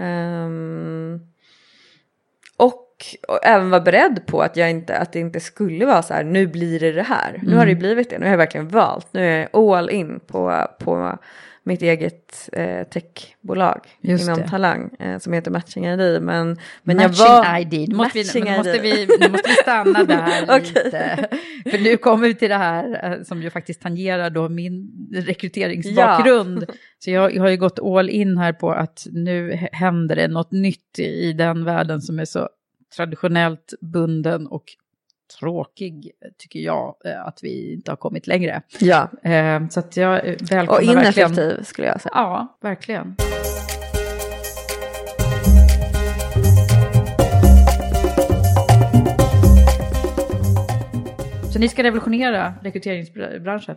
[0.00, 1.20] Ehm,
[2.56, 2.86] och,
[3.28, 6.24] och även var beredd på att, jag inte, att det inte skulle vara så här,
[6.24, 7.40] nu blir det det här.
[7.42, 9.06] Nu har det ju blivit det, nu har jag verkligen valt.
[9.12, 11.18] Nu är jag all in på, på
[11.70, 14.48] mitt eget eh, techbolag Just inom det.
[14.48, 16.22] Talang eh, som heter Matching ID.
[16.22, 17.58] Men, men Matching jag var...
[17.58, 18.82] ID, nu måste, vi, Matching måste ID.
[18.82, 20.82] vi, nu måste vi stanna där Okej.
[20.84, 21.28] lite.
[21.70, 26.64] För nu kommer vi till det här eh, som ju faktiskt tangerar då min rekryteringsbakgrund.
[26.98, 30.52] Så jag, jag har ju gått all in här på att nu händer det något
[30.52, 32.48] nytt i den världen som är så
[32.96, 34.64] traditionellt bunden och
[35.38, 38.62] tråkig, tycker jag, eh, att vi inte har kommit längre.
[38.78, 41.32] Ja, Eh, Så att jag eh, välkomnar och verkligen...
[41.32, 42.12] ineffektiv skulle jag säga.
[42.14, 43.16] Ja, verkligen.
[51.60, 53.76] ni ska revolutionera rekryteringsbranschen?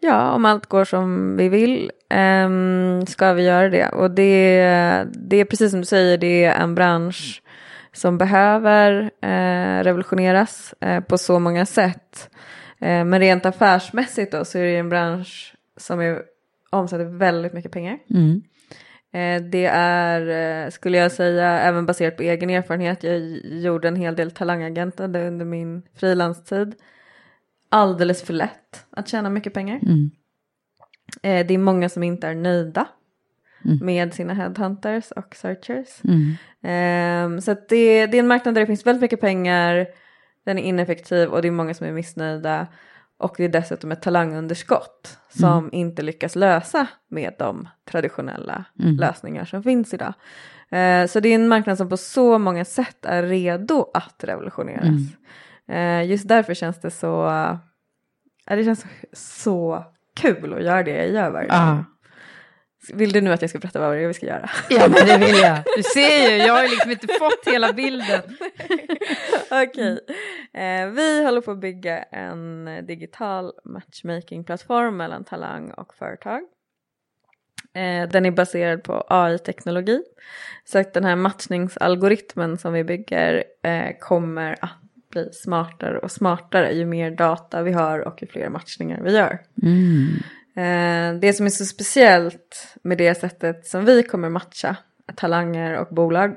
[0.00, 1.90] Ja, om allt går som vi vill
[2.44, 3.88] um, ska vi göra det.
[3.88, 7.42] Och det, det är precis som du säger, det är en bransch
[7.92, 12.30] som behöver uh, revolutioneras uh, på så många sätt.
[12.82, 16.22] Uh, men rent affärsmässigt då så är det en bransch som är,
[16.70, 17.98] omsätter väldigt mycket pengar.
[18.10, 18.42] Mm.
[19.50, 23.02] Det är, skulle jag säga, även baserat på egen erfarenhet.
[23.02, 26.74] Jag gjorde en hel del talangagentande under min frilanstid
[27.68, 29.80] alldeles för lätt att tjäna mycket pengar.
[29.82, 30.10] Mm.
[31.22, 32.86] Eh, det är många som inte är nöjda
[33.64, 33.78] Mm.
[33.86, 36.04] med sina headhunters och searchers.
[36.04, 36.34] Mm.
[36.62, 39.86] Eh, så det, det är en marknad där det finns väldigt mycket pengar,
[40.44, 42.66] den är ineffektiv och det är många som är missnöjda.
[43.18, 45.70] Och det är dessutom ett talangunderskott som Mm.
[45.72, 48.96] inte lyckas lösa med de traditionella Mm.
[48.96, 50.12] lösningar som finns idag.
[50.70, 54.84] Eh, så det är en marknad som på så många sätt är redo att revolutioneras.
[55.68, 56.02] Mm.
[56.02, 57.30] Eh, just därför känns det så,
[58.46, 59.84] det känns så
[60.20, 61.84] kul att göra det jag gör varje dag.
[62.88, 64.50] Vill du nu att jag ska berätta vad det är vi ska göra?
[64.70, 65.58] Ja, men det vill jag.
[65.76, 68.20] Du ser ju, jag har liksom inte fått hela bilden.
[69.50, 70.00] Okej,
[70.52, 76.42] eh, vi håller på att bygga en digital matchmaking-plattform mellan talang och företag.
[77.74, 80.02] Eh, den är baserad på AI-teknologi.
[80.64, 84.78] Så att den här matchningsalgoritmen som vi bygger eh, kommer att
[85.10, 89.38] bli smartare och smartare ju mer data vi har och ju fler matchningar vi gör.
[89.62, 90.08] Mm.
[90.54, 94.76] Eh, det som är så speciellt med det sättet som vi kommer matcha
[95.14, 96.36] talanger och bolag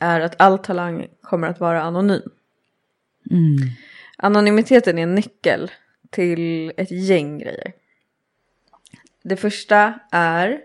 [0.00, 2.30] är att all talang kommer att vara anonym.
[3.30, 3.56] Mm.
[4.18, 5.70] Anonymiteten är en nyckel
[6.10, 7.72] till ett gäng grejer.
[9.22, 10.60] Det första är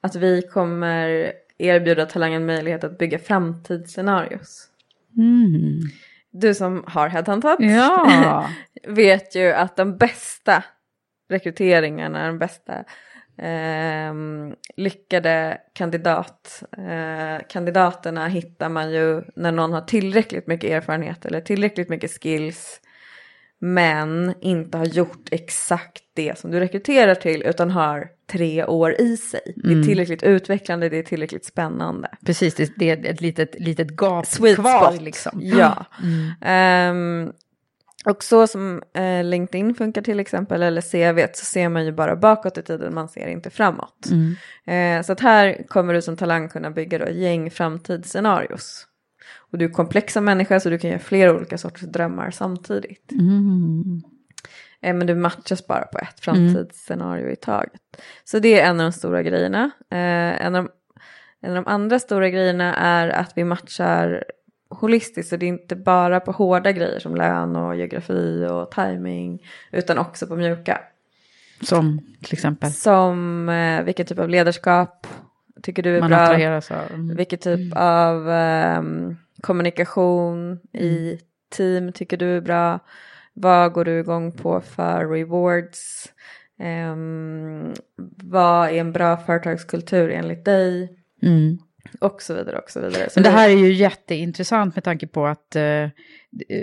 [0.00, 4.66] att vi kommer erbjuda talangen möjlighet att bygga framtidsscenarios.
[5.16, 5.80] Mm.
[6.30, 8.50] Du som har headhuntat Ja.
[8.88, 10.64] vet ju att de bästa
[11.30, 12.84] rekryteringarna, de bästa
[13.38, 21.40] ehm, lyckade kandidat, eh, kandidaterna hittar man ju när någon har tillräckligt mycket erfarenhet eller
[21.40, 22.80] tillräckligt mycket skills
[23.58, 29.16] men inte har gjort exakt det som du rekryterar till utan har tre år i
[29.16, 29.52] sig.
[29.56, 29.86] Det är Mm.
[29.86, 32.08] tillräckligt utvecklande, det är tillräckligt spännande.
[32.26, 35.02] Precis, det, är ett litet, litet gap Sweet kvar spot.
[35.02, 35.40] liksom.
[35.42, 35.84] Ja.
[36.02, 36.30] Mm.
[36.42, 37.32] Ehm,
[38.04, 42.16] och så som eh, LinkedIn funkar till exempel, eller CV, så ser man ju bara
[42.16, 44.06] bakåt i tiden, man ser inte framåt.
[44.10, 44.36] Mm.
[44.66, 48.86] Eh, så att här kommer du som talang kunna bygga då gäng framtidsscenarios.
[49.52, 53.12] Och du är komplexa människa så du kan göra flera olika sorters drömmar samtidigt.
[53.12, 54.02] Mm.
[54.82, 57.80] Eh, men du matchas bara på ett framtidsscenario i taget.
[58.24, 59.70] Så det är en av de stora grejerna.
[59.90, 60.70] Eh, en, av de,
[61.46, 64.24] en av de andra stora grejerna är att vi matchar
[64.70, 65.30] holistiskt.
[65.30, 69.42] Så det är inte bara på hårda grejer som lön och geografi och timing.
[69.72, 70.80] Utan också på mjuka.
[71.62, 72.72] Som till exempel.
[72.72, 75.06] Som eh, vilken typ av ledarskap
[75.62, 76.78] tycker du är Man bra?
[76.78, 76.92] av.
[76.94, 77.16] Mm.
[77.16, 81.18] Vilken typ av ehm, kommunikation i
[81.56, 82.78] team tycker du är bra?
[83.32, 86.12] Vad går du igång på för rewards?
[86.58, 87.72] Ehm,
[88.16, 90.96] vad är en bra företagskultur enligt dig?
[91.22, 91.58] Mm.
[92.00, 93.10] Och så vidare och så vidare.
[93.10, 95.88] Så Men det här är ju jätteintressant med tanke på att eh,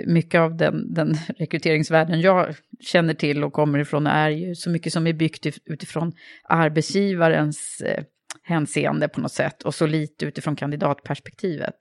[0.06, 4.92] mycket av den, den rekryteringsvärlden jag känner till och kommer ifrån är ju så mycket
[4.92, 6.12] som är byggt ut- utifrån
[6.44, 8.04] arbetsgivarens eh,
[8.42, 11.74] hänseende på något sätt och så lite utifrån kandidatperspektivet.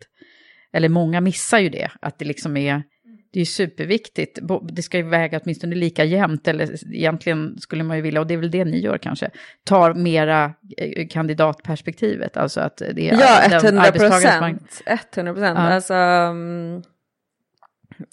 [0.74, 2.84] Eller många missar ju det, att det liksom är,
[3.32, 8.04] det är superviktigt, det ska ju väga åtminstone lika jämnt, eller egentligen skulle man ju
[8.04, 9.30] vilja, och det är väl det ni gör kanske,
[9.64, 15.18] tar mera eh, kandidatperspektivet, alltså att det är Ja, den 100 arbetstagarens mark- procent.
[15.18, 15.58] 100 procent.
[15.60, 15.64] Ja.
[15.64, 16.82] Alltså, mm,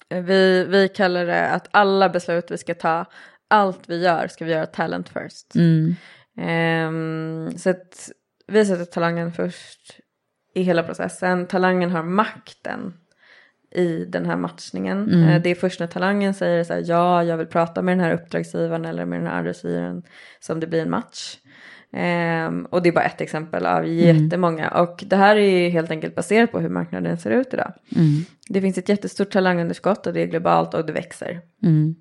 [0.09, 3.05] vi, vi kallar det att alla beslut vi ska ta,
[3.47, 5.55] allt vi gör ska vi göra talent first.
[5.55, 5.95] Mm.
[6.37, 8.11] Ehm, så att
[8.47, 9.99] vi sätter talangen först
[10.55, 11.47] i hela processen.
[11.47, 12.93] Talangen har makten
[13.75, 15.09] i den här matchningen.
[15.09, 15.29] Mm.
[15.29, 18.05] Eh, det är först när talangen säger så här, ja, jag vill prata med den
[18.05, 20.03] här uppdragsgivaren eller med den här arbetsgivaren
[20.39, 21.37] som det blir en match.
[21.93, 24.69] Ehm, och det är bara ett exempel av jättemånga.
[24.69, 27.73] Och det här är ju helt enkelt baserat på hur marknaden ser ut idag.
[27.95, 28.25] Mm.
[28.49, 31.41] Det finns ett jättestort talangunderskott och det är globalt och det växer.
[31.63, 31.95] Mm.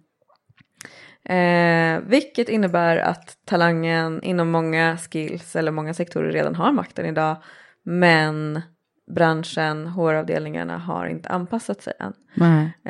[1.28, 7.36] Eh, vilket innebär att talangen inom många skills eller många sektorer redan har makten idag.
[7.82, 8.62] Men
[9.06, 12.14] branschen, HR-avdelningarna har inte anpassat sig än.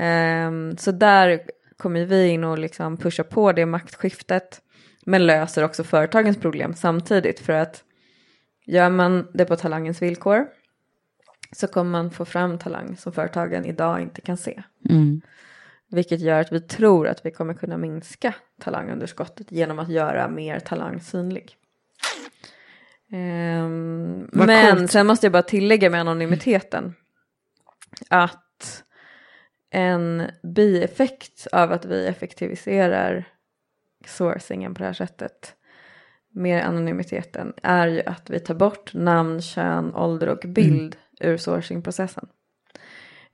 [0.02, 1.40] Eh, så där
[1.76, 4.60] kommer vi in och liksom pusha på det maktskiftet.
[5.06, 7.40] Men löser också företagens problem samtidigt.
[7.40, 7.84] För att
[8.66, 10.46] gör man det på talangens villkor
[11.52, 14.62] så kommer man få fram talang som företagen idag inte kan se.
[14.90, 15.20] Mm.
[15.90, 20.60] Vilket gör att vi tror att vi kommer kunna minska talangunderskottet genom att göra mer
[20.60, 21.56] talang synlig.
[24.32, 24.90] Vad men coolt.
[24.90, 26.94] sen måste jag bara tillägga med anonymiteten.
[28.10, 28.84] Att
[29.70, 30.22] en
[30.54, 33.24] bieffekt av att vi effektiviserar
[34.06, 35.54] sourcingen på det här sättet
[36.34, 42.28] med anonymiteten är ju att vi tar bort namn, kön, ålder och bild ur sourcingprocessen.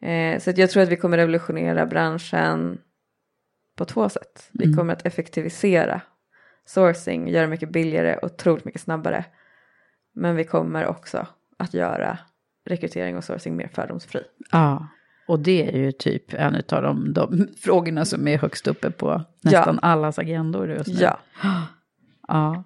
[0.01, 2.79] Eh, så jag tror att vi kommer revolutionera branschen
[3.77, 4.49] på två sätt.
[4.53, 4.77] Vi Mm.
[4.77, 6.01] kommer att effektivisera
[6.65, 9.25] sourcing, göra det mycket billigare och otroligt mycket snabbare.
[10.15, 12.19] Men vi kommer också att göra
[12.67, 14.21] rekrytering och sourcing mer fördomsfri.
[14.53, 14.89] Ja,
[15.29, 19.23] och det är ju typ en av de, de frågorna som är högst uppe på
[19.41, 21.01] nästan allas agendor just nu.
[21.01, 21.19] Ja.
[22.29, 22.65] Ja.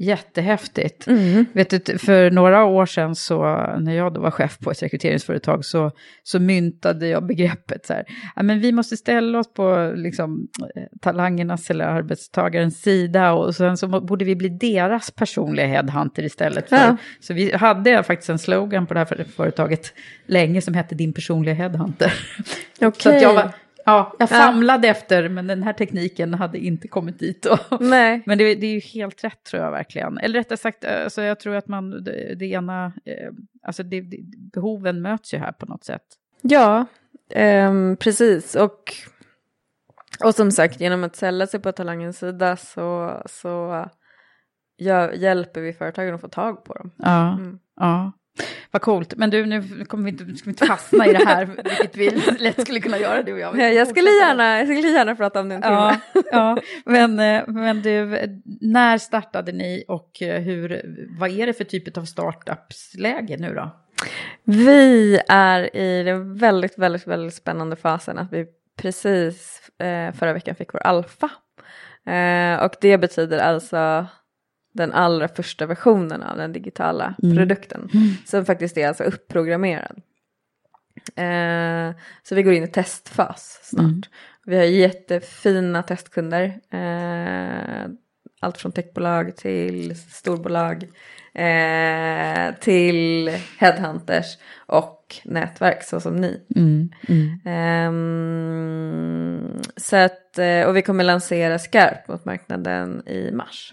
[0.00, 1.06] Jättehäftigt.
[1.06, 1.44] Mm.
[1.52, 3.42] Vet du, för några år sedan så,
[3.80, 5.90] när jag då var chef på ett rekryteringsföretag, så,
[6.22, 8.04] så myntade jag begreppet så här,
[8.36, 13.76] ja, men vi måste ställa oss på liksom, eh, talangernas eller arbetstagarens sida och sen
[13.76, 16.68] så borde vi bli deras personliga headhunter istället.
[16.68, 16.76] För.
[16.76, 16.96] Ja.
[17.20, 19.92] Så vi hade faktiskt en slogan på det här för- företaget
[20.26, 22.12] länge som hette din personliga headhunter.
[22.78, 23.22] Så att Okej.
[23.22, 23.52] jag, var,
[23.88, 24.36] ja, jag Ja.
[24.36, 27.58] famlade efter, men den här tekniken hade inte kommit dit då.
[27.80, 28.22] Nej.
[28.26, 30.18] Men det, det är ju helt rätt tror jag verkligen.
[30.18, 33.30] Eller rättare sagt, alltså, jag tror att man, det, det ena, eh,
[33.62, 34.02] alltså det,
[34.54, 36.02] behoven möts ju här på något sätt.
[36.42, 36.86] Ja,
[37.34, 38.54] ehm, precis.
[38.54, 38.92] Och,
[40.24, 43.84] och som sagt, genom att sälja sig på talangens sida så, så
[44.78, 46.90] gör, hjälper vi företagen att få tag på dem.
[46.96, 47.58] Ja, Mm.
[47.76, 48.12] ja.
[48.70, 49.14] Vad coolt.
[49.16, 51.46] Men du, nu kommer vi inte, ska vi inte fastna i det här,
[51.94, 53.74] vilket vi lätt skulle kunna göra du och jag.
[53.74, 56.00] Jag skulle gärna, jag skulle gärna prata om det en timme.
[56.14, 56.58] Ja, ja.
[56.84, 58.20] Men, eh, men du,
[58.60, 60.82] när startade ni och eh, hur,
[61.18, 63.70] vad är det för typ av startupsläge nu då?
[64.44, 70.54] Vi är i den väldigt, väldigt, väldigt spännande fasen att vi precis eh, förra veckan
[70.54, 71.30] fick vår alfa.
[72.06, 74.06] Eh, och det betyder alltså
[74.72, 77.88] den allra första versionen av den digitala produkten.
[78.26, 80.00] Som faktiskt är alltså uppprogrammerad.
[81.16, 84.08] Eh, så vi går in i testfas snart.
[84.46, 86.60] Vi har jättefina testkunder.
[86.70, 87.90] Eh,
[88.40, 90.84] allt från techbolag till storbolag.
[91.34, 96.40] Eh, till headhunters och nätverk så som ni.
[98.38, 103.70] Ehm, så att, eh, och vi kommer lansera skarpt mot marknaden i mars.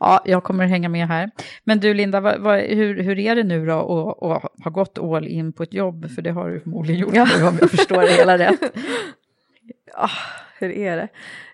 [0.00, 1.30] Ja, jag kommer hänga med här.
[1.64, 3.78] Men du Linda, vad, vad, hur, hur är det nu då
[4.22, 6.10] att att ha gått all in på ett jobb?
[6.14, 7.48] För det har du förmodligen gjort, Ja.
[7.48, 8.60] om jag förstår det hela rätt.
[9.94, 10.10] Ah,
[10.58, 11.08] hur är det?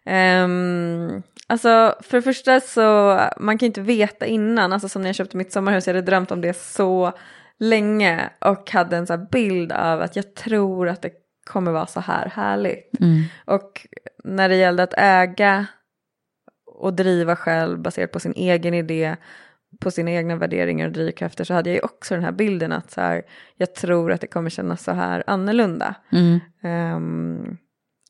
[0.05, 5.17] Ehm, alltså för det första så, man kan inte veta innan, alltså som när jag
[5.17, 7.13] köpte mitt sommarhus, jag hade drömt om det så
[7.59, 11.11] länge och hade en så här bild av att jag tror att det
[11.51, 12.91] kommer vara så här härligt.
[13.45, 13.87] Och
[14.25, 15.67] när det gällde att äga
[16.77, 19.17] och driva själv baserat på sin egen idé,
[19.81, 22.91] på sina egna värderingar och drivkrafter så hade jag ju också den här bilden att
[22.91, 23.23] så här,
[23.57, 25.95] jag tror att det kommer kännas så här annorlunda.
[26.63, 27.57] Ehm,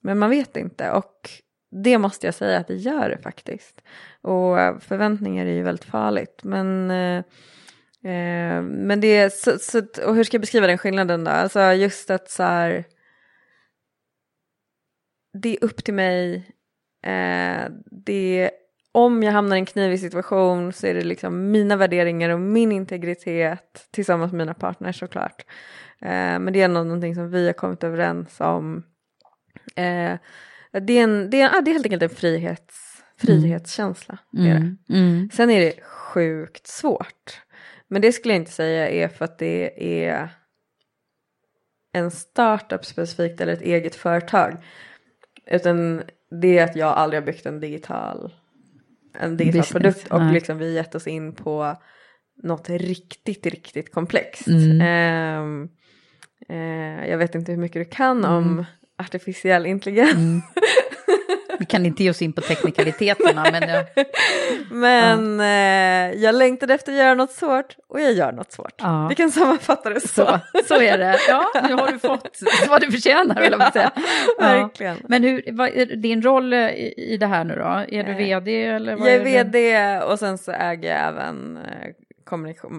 [0.02, 1.30] men man vet inte och
[1.84, 3.82] det måste jag säga att det gör det faktiskt.
[4.20, 6.40] Och förväntningar är ju väldigt farligt.
[6.42, 7.24] Men, eh,
[8.62, 11.30] men det är, så, så, och hur ska jag beskriva den skillnaden då?
[11.30, 12.84] Alltså just att så här,
[15.42, 16.50] det är upp till mig.
[17.06, 18.50] Eh, det,
[18.92, 22.72] om jag hamnar i en knivig situation så är det liksom mina värderingar och min
[22.72, 25.44] integritet tillsammans med mina partners såklart.
[26.00, 28.82] Eh, men det är nog någonting som vi har kommit överens om.
[29.76, 30.18] Eh,
[30.72, 34.18] det, är en, det, är, ja, det är helt enkelt en frihets, frihetskänsla.
[34.38, 34.94] Är det.
[34.94, 35.30] Mm.
[35.32, 37.40] Sen är det sjukt svårt.
[37.88, 39.72] Men det skulle jag inte säga är för att det
[40.06, 40.28] är
[41.92, 44.56] en startup specifikt eller ett eget företag.
[45.50, 48.34] Utan det är att jag aldrig har byggt en digital,
[49.18, 50.34] en digital Business, produkt och nej.
[50.34, 51.76] liksom vi gett oss in på
[52.42, 54.46] något riktigt, riktigt komplext.
[54.46, 54.80] Mm.
[54.80, 55.68] Ehm,
[56.48, 58.64] eh, jag vet inte hur mycket du kan om
[58.98, 60.14] artificiell intelligens.
[60.14, 60.40] Mm.
[61.58, 63.84] Vi kan inte ge oss in på teknikaliteterna, men jag,
[64.70, 68.74] Men eh, jag längtade efter att göra något svårt och jag gör något svårt.
[68.78, 69.06] Ja.
[69.08, 70.08] Vi kan sammanfatta det så.
[70.08, 70.38] så,
[70.68, 71.16] så är det.
[71.28, 72.38] Ja, nu har du fått
[72.68, 73.90] vad du förtjänar, eller vad säga.
[74.40, 74.96] verkligen.
[75.08, 77.84] Men hur, vad är din roll eh, i, i det här nu då?
[77.96, 78.96] Är du Eh, vd eller?
[78.96, 79.24] Vad Jag är det?
[79.24, 81.88] vd och sen så äger jag även eh,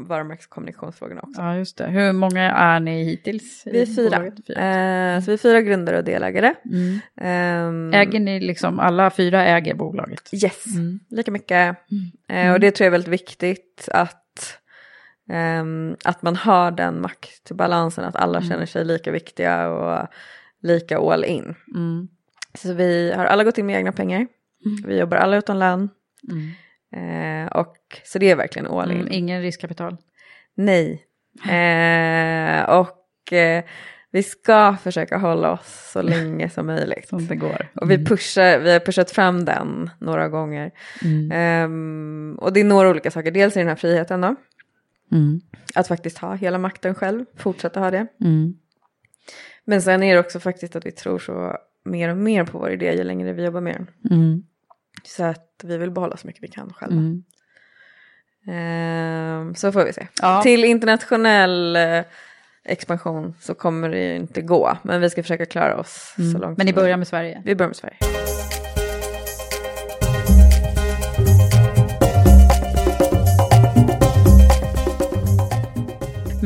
[0.08, 1.42] varumärkeskommunikationsfrågorna också.
[1.42, 1.88] Ja, just det.
[1.88, 3.64] Hur många är ni hittills?
[3.66, 4.18] Vi är fyra.
[4.26, 6.54] Eh, så vi är fyra grundare och delägare.
[6.66, 7.00] Mm.
[7.22, 10.34] Ehm, Äger ni liksom, alla fyra äger bolaget?
[10.34, 11.00] Yes, Mm.
[11.10, 11.78] lika mycket.
[12.30, 14.60] Eh, och det tror jag är väldigt viktigt att,
[15.30, 20.08] ehm, att man har den maktbalansen, att alla känner sig lika viktiga och
[20.62, 21.56] lika all in.
[21.76, 22.08] Mm.
[22.54, 24.28] Så vi har alla gått in med egna pengar.
[24.86, 25.90] Vi jobbar alla utan lön.
[26.96, 27.46] Mm.
[27.46, 28.98] Eh, och, så det är verkligen all in.
[28.98, 29.98] Mm, ingen riskkapital.
[30.56, 31.06] Nej.
[31.44, 33.64] Eh, och eh,
[34.12, 37.08] vi ska försöka hålla oss så länge som möjligt.
[37.10, 37.68] Som det går.
[37.76, 40.72] Och vi, pushar, vi har pushat fram den några gånger.
[41.04, 41.32] Mm.
[41.32, 43.32] Ehm, och det är några olika saker.
[43.32, 44.36] Dels är den här friheten då.
[45.12, 45.42] Mm.
[45.76, 47.26] Att faktiskt ha hela makten själv.
[47.38, 48.08] Fortsätta ha det.
[48.22, 48.54] Mm.
[49.66, 52.72] Men sen är det också faktiskt att vi tror så mer och mer på vår
[52.72, 53.88] idé ju längre vi jobbar med den.
[55.08, 55.16] Mm.
[55.18, 56.96] Så att vi vill behålla så mycket vi kan själva.
[56.96, 57.24] Mm.
[58.48, 60.08] Ehm, så får vi se.
[60.22, 60.42] Ja.
[60.42, 62.02] Till internationell eh,
[62.66, 64.78] expansion så kommer det ju inte gå.
[64.84, 66.54] Men vi ska försöka klara oss så långt Mm.
[66.58, 67.42] Men ni börjar med Sverige?
[67.46, 68.17] Vi börjar med Sverige.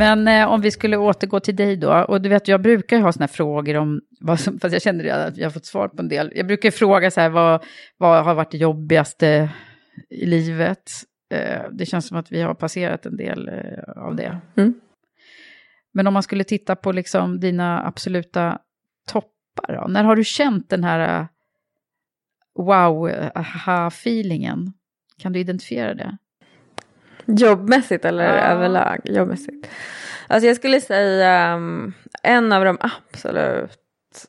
[0.02, 3.04] Men eh, om vi skulle återgå till dig då, och du vet jag brukar ju
[3.04, 5.88] ha sådana här frågor om, vad som, fast jag känner att jag har fått svar
[5.88, 6.32] på en del.
[6.36, 7.64] Jag brukar fråga så här, vad,
[7.98, 9.50] vad har varit det jobbigaste
[10.10, 10.92] i livet?
[11.34, 14.42] Eh, det känns som att vi har passerat en del eh, av det.
[14.56, 14.74] Mm.
[15.94, 18.60] Men om man skulle titta på liksom dina absoluta
[19.08, 21.26] toppar, då, när har du känt den här eh,
[22.56, 24.74] wow-aha-feelingen?
[25.18, 26.18] Kan du identifiera det?
[27.26, 28.42] Jobbmässigt eller Ja.
[28.42, 29.00] överlag?
[29.04, 29.68] Jobbmässigt.
[30.28, 31.94] Alltså jag skulle säga um,
[32.24, 33.72] en av de absolut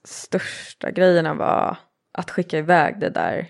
[0.05, 1.77] största grejerna var
[2.19, 3.47] att skicka iväg det där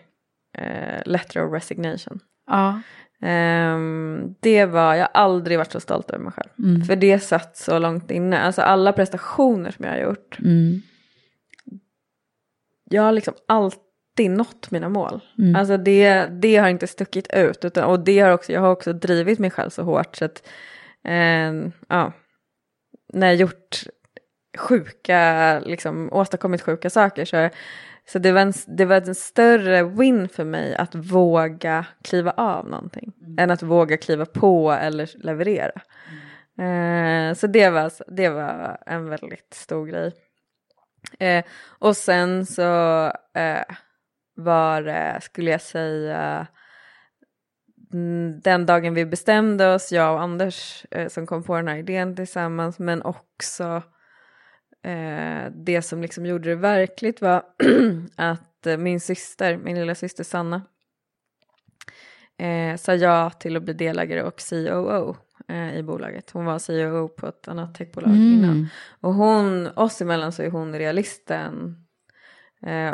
[0.58, 2.20] eh, letter of resignation.
[2.46, 2.80] Ja.
[3.22, 6.50] Ehm, det var, jag har aldrig varit så stolt över mig själv.
[6.58, 6.82] Mm.
[6.84, 8.38] För det satt så långt inne.
[8.40, 10.38] Alltså alla prestationer som jag har gjort.
[10.38, 10.82] Mm.
[12.90, 13.80] Jag har liksom alltid
[14.28, 15.20] nått mina mål.
[15.38, 15.56] Mm.
[15.56, 17.64] Alltså det, det har inte stuckit ut.
[17.64, 20.16] Utan, och det har också, jag har också drivit mig själv så hårt.
[20.16, 20.48] Så att,
[21.04, 22.12] ehm, ja,
[23.12, 23.82] när jag gjort
[24.58, 27.48] sjuka, liksom åstadkommit sjuka saker så,
[28.08, 32.68] så det, var en, det var en större win för mig att våga kliva av
[32.68, 33.12] någonting.
[33.38, 35.82] Än att våga kliva på eller leverera.
[36.58, 40.12] Eh, så det var, det var en väldigt stor grej.
[41.18, 41.44] Eh,
[41.78, 43.04] och sen så
[43.34, 43.64] eh,
[44.34, 46.46] var det, skulle jag säga,
[47.92, 51.76] mm, den dagen vi bestämde oss, jag och Anders eh, som kom på den här
[51.76, 53.82] idén tillsammans, men också
[54.82, 57.42] eh, det som liksom gjorde det verkligt var
[58.16, 60.62] att eh, min syster, min lilla syster Sanna,
[62.38, 65.16] eh, sa ja till att bli delägare och COO
[65.48, 66.30] eh, i bolaget.
[66.30, 68.32] Hon var COO på ett annat techbolag Mm.
[68.32, 68.68] innan.
[69.00, 71.81] Och hon, oss emellan så är hon realisten eh,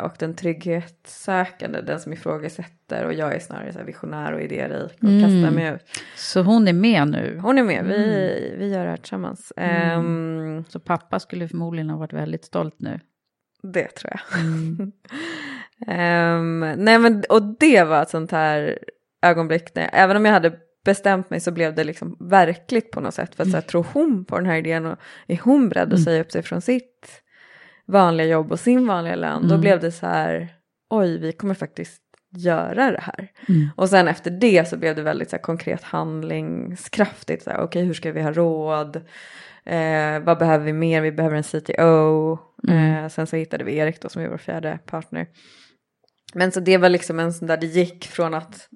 [0.03, 5.03] och den trygghetssökande, den som ifrågasätter och jag är snarare så visionär och idérik och
[5.09, 5.23] Mm.
[5.23, 6.01] kastar mig ut.
[6.15, 7.39] Så hon är med nu?
[7.41, 9.53] Hon är med, vi, vi gör det här tillsammans.
[9.57, 9.77] Mm.
[10.57, 12.99] Ehm, Så pappa skulle förmodligen ha varit väldigt stolt nu.
[13.63, 14.39] det tror jag.
[14.41, 14.91] Mm.
[15.87, 18.79] Ehm, nej men, och det var ett sånt här
[19.21, 20.53] ögonblick, när, även om jag hade
[20.85, 23.35] bestämt mig så blev det liksom verkligt på något sätt.
[23.35, 26.03] För att så här, tror hon på den här idén och är hon beredd att
[26.03, 27.21] säga upp sig från sitt
[27.91, 29.61] vanliga jobb och sin vanliga lön, då Mm.
[29.61, 30.47] blev det så här,
[30.89, 32.01] oj vi kommer faktiskt
[32.37, 33.27] göra det här.
[33.49, 33.69] Mm.
[33.75, 37.47] Och sen efter det så blev det väldigt så här, konkret handlingskraftigt.
[37.47, 38.95] Okej, hur ska vi ha råd?
[39.65, 41.01] Eh, vad behöver vi mer?
[41.01, 42.37] Vi behöver en CTO.
[42.67, 43.03] Mm.
[43.03, 45.27] Eh, sen så hittade vi Erik då som är vår fjärde partner.
[46.33, 48.69] Men så det var liksom en sån där, det gick från att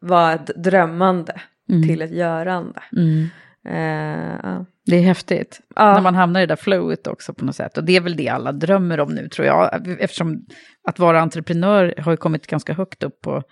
[0.00, 1.40] vara ett drömmande
[1.70, 1.82] Mm.
[1.88, 2.82] till ett görande.
[2.96, 3.28] Mm.
[3.68, 4.64] Eh, ja.
[4.90, 5.60] Det är häftigt.
[5.76, 5.92] Ja.
[5.94, 7.78] När man hamnar i det där flowet också på något sätt.
[7.78, 9.88] Och det är väl det alla drömmer om nu tror jag.
[10.00, 10.46] Eftersom
[10.88, 13.42] att vara entreprenör har ju kommit ganska högt upp på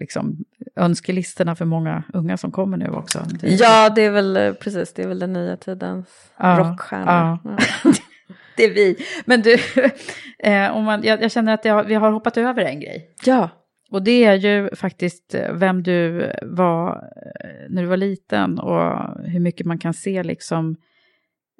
[0.00, 0.36] liksom,
[0.76, 3.18] önskelistorna för många unga som kommer nu också.
[3.40, 6.08] Det- ja, det är väl eh, precis, det är väl den nya tidens
[6.38, 7.38] Ja, rockstjärna.
[7.44, 7.56] ja.
[7.84, 7.92] Ja.
[8.56, 8.96] det är vi.
[9.24, 9.56] Men du,
[10.50, 13.10] eh, om man, jag, jag känner att jag, vi har hoppat över en grej.
[13.24, 13.50] ja.
[13.90, 17.10] Och det är ju faktiskt eh, vem du var
[17.44, 20.76] eh, när du var liten och hur mycket man kan se liksom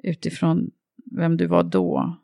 [0.03, 0.71] utifrån
[1.11, 2.17] vem du var då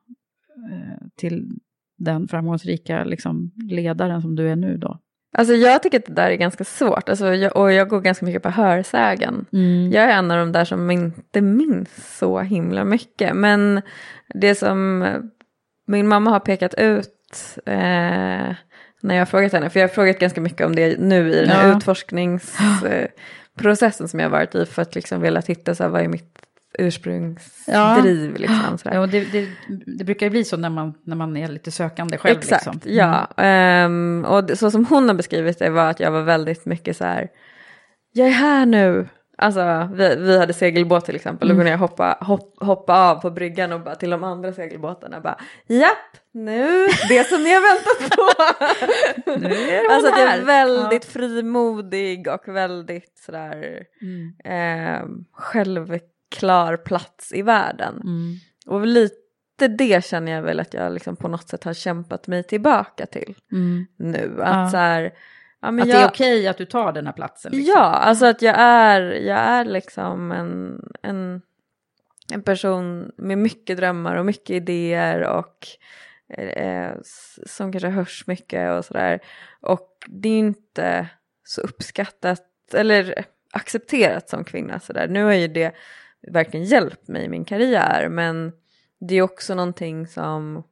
[0.71, 1.49] eh, till
[1.97, 4.99] den framgångsrika liksom, ledaren som du är nu då.
[5.37, 7.09] Alltså jag tycker att det där är ganska svårt.
[7.09, 9.45] Alltså, jag, och jag går ganska mycket på hörsägen.
[9.91, 13.35] Jag är en av de där som inte minns så himla mycket.
[13.35, 13.81] Men
[14.33, 15.05] det som
[15.85, 18.55] min mamma har pekat ut eh,
[19.03, 21.39] när jag har frågat henne, för jag har frågat ganska mycket om det nu i
[21.39, 21.77] den här Ja.
[21.77, 26.07] utforskningsprocessen som jag har varit i för att liksom vilja hitta så här, vad är
[26.07, 26.39] mitt
[26.79, 28.35] ursprungsdriv.
[28.37, 28.95] Liksom, sådär.
[28.95, 29.47] Ja, det, det,
[29.97, 32.37] det brukar ju bli så när man, när man är lite sökande själv.
[32.37, 32.81] Exakt, liksom.
[32.93, 33.27] ja.
[33.37, 37.05] Ehm, och så som hon har beskrivit det var att jag var väldigt mycket så
[37.05, 37.27] här,
[38.13, 42.17] jag är här nu, Alltså vi, vi hade segelbåt till exempel, då kunde jag hoppa,
[42.21, 47.23] hopp, hoppa av på bryggan och bara till de andra segelbåtarna bara japp, nu, det
[47.27, 48.29] som ni har väntat på.
[49.47, 53.83] Nu är alltså att jag är väldigt frimodig och väldigt sådär
[54.43, 57.93] eh, självklar plats i världen.
[58.03, 58.35] Mm.
[58.67, 62.43] Och lite det känner jag väl att jag liksom på något sätt har kämpat mig
[62.43, 63.85] tillbaka till Mm.
[63.97, 64.41] nu.
[64.43, 64.69] Att Ja.
[64.71, 65.11] så här,
[65.63, 67.51] ja, Att jag, det är okej att du tar den här platsen.
[67.51, 67.73] Liksom.
[67.75, 71.41] Ja, alltså att jag är, jag är liksom en, en,
[72.31, 75.67] en person med mycket drömmar och mycket idéer och
[76.37, 76.91] eh,
[77.45, 79.19] som kanske hörs mycket och sådär.
[79.61, 81.09] Och det är inte
[81.43, 82.43] så uppskattat
[82.73, 85.07] eller accepterat som kvinna sådär.
[85.07, 85.75] Nu har ju det
[86.31, 88.51] verkligen hjälpt mig i min karriär men
[88.99, 90.63] det är också någonting som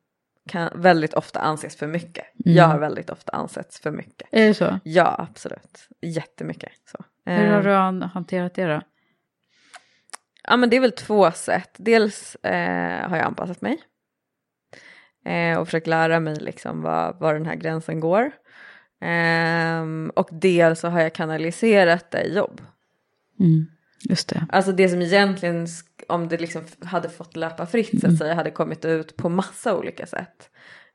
[0.50, 2.26] kan väldigt ofta anses för mycket.
[2.46, 2.58] Mm.
[2.58, 4.28] Jag har väldigt ofta ansetts för mycket.
[4.32, 4.80] Är det så?
[4.84, 5.88] Ja, absolut.
[6.02, 6.72] Jättemycket.
[6.92, 6.98] Så.
[7.26, 8.82] Hur har Eh, du han- hanterat det då?
[10.44, 11.76] Ja, men det är väl två sätt.
[11.78, 13.78] Dels eh, har jag anpassat mig
[15.26, 18.32] eh, och försökt lära mig liksom var, var den här gränsen går.
[19.02, 22.62] Ehm, och dels så har jag kanaliserat det i jobb.
[23.40, 23.66] Mm.
[24.10, 24.46] Just det.
[24.50, 25.68] Alltså det som egentligen,
[26.12, 29.78] om det liksom hade fått löpa fritt så att säga, hade kommit ut på massa
[29.78, 30.50] olika sätt.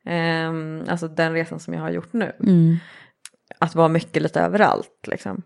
[0.06, 2.32] Ehm, alltså den resan som jag har gjort nu.
[2.40, 2.76] Mm.
[3.58, 5.06] att vara mycket lite överallt.
[5.06, 5.42] Liksom.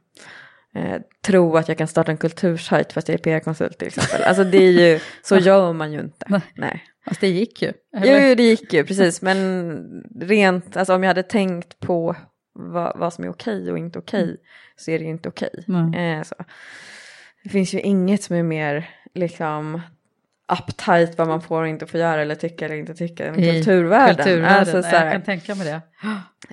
[0.75, 4.23] Eh, tro att jag kan starta en kultursajt fast jag är PR-konsult till exempel.
[4.23, 6.27] Alltså det är ju, så gör man ju inte.
[6.29, 6.43] Nej.
[6.55, 6.85] Nej.
[7.09, 7.73] Fast det gick ju.
[7.93, 9.23] Jo, jo, det gick ju precis.
[9.23, 12.17] Men rent, alltså om jag hade tänkt på
[12.53, 14.37] vad, vad som är okej och inte okej
[14.77, 15.65] så är det ju inte okej.
[15.97, 16.35] Eh, så.
[17.43, 19.81] Det finns ju inget som är mer liksom
[20.53, 24.17] uptight vad man får och inte får göra eller tycka eller inte tycka I kulturvärlden.
[24.17, 24.59] Kulturvärlden.
[24.59, 25.81] Alltså, så här, jag kan tänka mig det.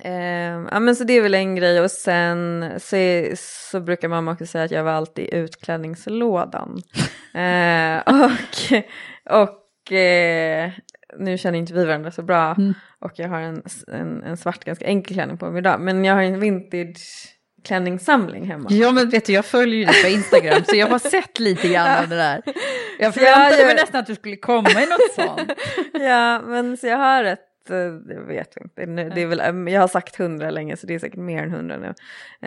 [0.04, 3.32] Eh, ja men så det är väl en grej och sen så, är,
[3.70, 6.82] så brukar mamma också säga att jag var alltid i utklädningslådan.
[7.34, 8.84] eh, och
[9.30, 10.70] och eh,
[11.18, 12.56] nu känner inte vi varandra så bra
[12.98, 16.14] och jag har en, en, en svart ganska enkel klänning på mig idag men jag
[16.14, 18.68] har en vintage klänningssamling hemma.
[18.70, 21.68] Ja men vet du, jag följer ju dig på Instagram så jag har sett lite
[21.68, 22.42] grann av det där.
[23.00, 25.52] Jag Så jag förväntade mig nästan att du skulle komma i något sånt.
[25.92, 27.76] ja men så jag har ett, eh,
[28.14, 30.94] jag vet inte, nu, det är väl, eh, jag har sagt hundra länge så det
[30.94, 31.94] är säkert mer än hundra nu.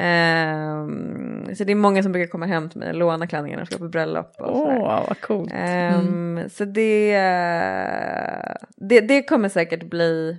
[0.02, 3.66] Ehm, så det är många som brukar komma hem till mig och låna klänningar när
[3.66, 5.06] de ska på bröllop Åh, sådär.
[5.08, 5.52] vad coolt.
[5.56, 10.38] Ehm, Så det, eh, det, det kommer säkert bli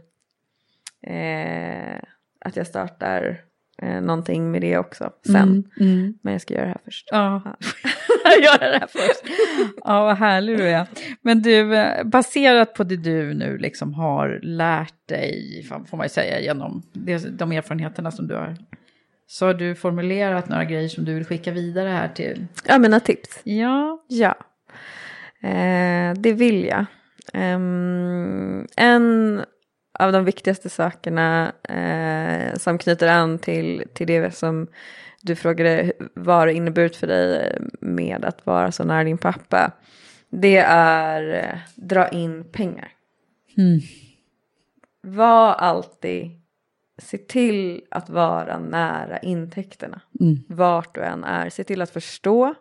[1.07, 1.97] eh,
[2.45, 3.41] att jag startar
[3.83, 5.65] eh, någonting med det också sen.
[5.81, 6.15] Mm.
[6.23, 7.09] Men jag ska göra det här först.
[7.11, 7.43] Ja,
[8.43, 9.25] gör det här först.
[9.85, 10.87] Ja, vad härlig du är.
[11.23, 16.09] Men du, eh, baserat på det du nu liksom har lärt dig, får man ju
[16.09, 16.83] säga, genom
[17.31, 18.57] de erfarenheterna som du har,
[19.27, 22.47] så har du formulerat några grejer som du vill skicka vidare här till?
[22.67, 23.41] Ja, mina tips.
[23.45, 24.05] Ja.
[24.09, 24.35] Ja,
[25.49, 26.85] eh, det vill jag.
[27.33, 29.43] Ehm, en
[29.93, 34.67] av de viktigaste sakerna eh, som knyter an till, till det som
[35.21, 39.73] du frågade vad det inneburit för dig med att vara så nära din pappa.
[40.31, 42.93] Det är eh, dra in pengar.
[43.59, 43.81] Mm.
[45.03, 46.31] Var alltid,
[46.99, 50.01] se till att vara nära intäkterna.
[50.21, 50.37] Mm.
[50.49, 51.51] Vart du än är.
[51.51, 52.55] Se till att förstå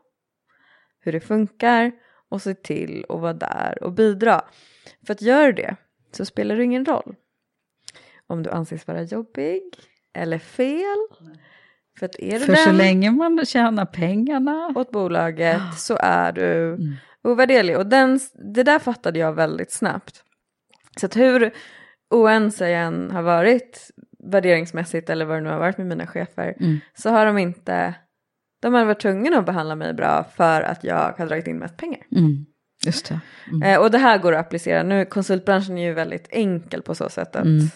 [0.99, 1.91] hur det funkar
[2.29, 4.41] och se till att vara där och bidra.
[5.05, 5.75] För att gör det
[6.11, 7.15] så spelar det ingen roll
[8.27, 9.61] om du anses vara jobbig
[10.13, 10.97] eller fel.
[11.99, 14.73] För att är du För så länge man tjänar pengarna.
[14.75, 16.93] åt bolaget så är du Mm.
[17.23, 17.77] ovärderlig.
[17.77, 18.19] Och den,
[18.53, 20.23] det där fattade jag väldigt snabbt.
[20.99, 21.53] Så att hur
[22.09, 23.91] oense jag än har varit
[24.31, 26.77] värderingsmässigt eller vad det nu har varit med mina chefer Mm.
[26.93, 27.93] så har de inte,
[28.61, 31.77] de har varit tvungna att behandla mig bra för att jag har dragit in mest
[31.77, 32.01] pengar.
[32.15, 32.45] Mm.
[32.85, 33.19] Just det.
[33.51, 33.61] Mm.
[33.63, 37.09] Eh, och det här går att applicera, nu konsultbranschen är ju väldigt enkel på så
[37.09, 37.67] sätt att Mm.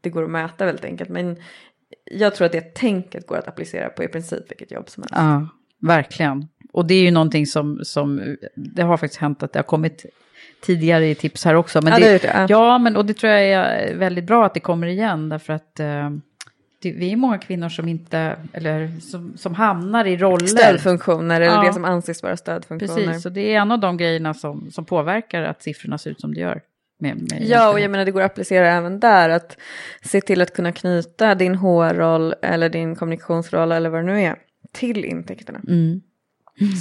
[0.00, 1.36] det går att mäta väldigt enkelt men
[2.04, 5.14] jag tror att det tänket går att applicera på i princip vilket jobb som helst.
[5.16, 5.48] Ja,
[5.88, 6.48] verkligen.
[6.72, 10.06] Och det är ju någonting som, som, det har faktiskt hänt att det har kommit
[10.62, 11.80] tidigare i tips här också.
[11.82, 12.46] Men Ja, det det, ja.
[12.48, 15.80] ja, men och det tror jag är väldigt bra att det kommer igen, därför att
[15.80, 16.10] eh,
[16.82, 20.46] det, vi är många kvinnor som inte, eller som, som hamnar i roller.
[20.46, 21.62] Stödfunktioner eller Ja.
[21.62, 23.06] det som anses vara stödfunktioner.
[23.06, 26.20] Precis, och det är en av de grejerna som, som påverkar att siffrorna ser ut
[26.20, 26.60] som det gör.
[27.00, 29.28] Med, med Ja, och jag menar det går att applicera även där.
[29.28, 29.56] Att
[30.02, 34.36] se till att kunna knyta din HR-roll eller din kommunikationsroll eller vad det nu är
[34.72, 35.60] till intäkterna.
[35.68, 36.00] Mm,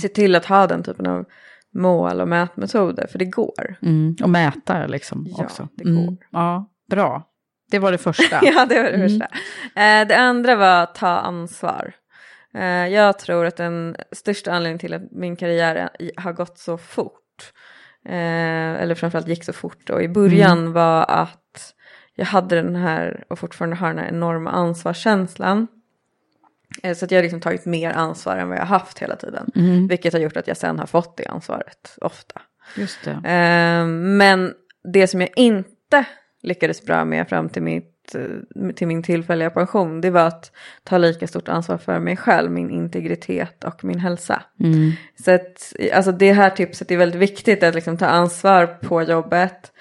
[0.01, 1.25] Se till att ha den typen av
[1.73, 3.75] mål och mätmetoder, för det går.
[3.81, 5.67] mm, och mäta liksom Ja, också.
[5.75, 5.91] det går.
[6.01, 7.23] Mm, ja, bra.
[7.71, 8.39] Det var det första.
[8.43, 9.25] Ja, det var det första.
[9.81, 11.93] Eh, det andra var att ta ansvar.
[12.53, 17.53] Eh, jag tror att den största anledningen till att min karriär har gått så fort,
[18.05, 20.73] eh, eller framförallt gick så fort då i början mm.
[20.73, 21.73] var att
[22.15, 25.67] jag hade den här och fortfarande har den här enorma ansvarskänslan.
[26.95, 29.51] Så att jag har liksom tagit mer ansvar än vad jag haft hela tiden.
[29.55, 29.87] Mm.
[29.87, 32.41] Vilket har gjort att jag sen har fått det ansvaret ofta.
[32.75, 33.19] Just det.
[33.95, 34.53] Men
[34.93, 36.05] det som jag inte
[36.45, 37.91] lyckades bra med fram till mitt
[38.75, 40.51] till min tillfälliga pension, det var att
[40.83, 44.43] ta lika stort ansvar för mig själv, min integritet och min hälsa.
[44.59, 44.91] Mm.
[45.25, 49.71] Så att, alltså det här tipset är väldigt viktigt, att liksom ta ansvar på jobbet,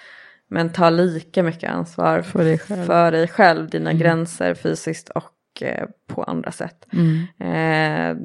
[0.48, 4.02] men ta lika mycket ansvar för dig själv, för dig själv dina mm.
[4.02, 6.86] gränser fysiskt och eh, på andra sätt.
[6.92, 7.26] Mm.
[7.40, 8.16] Eh,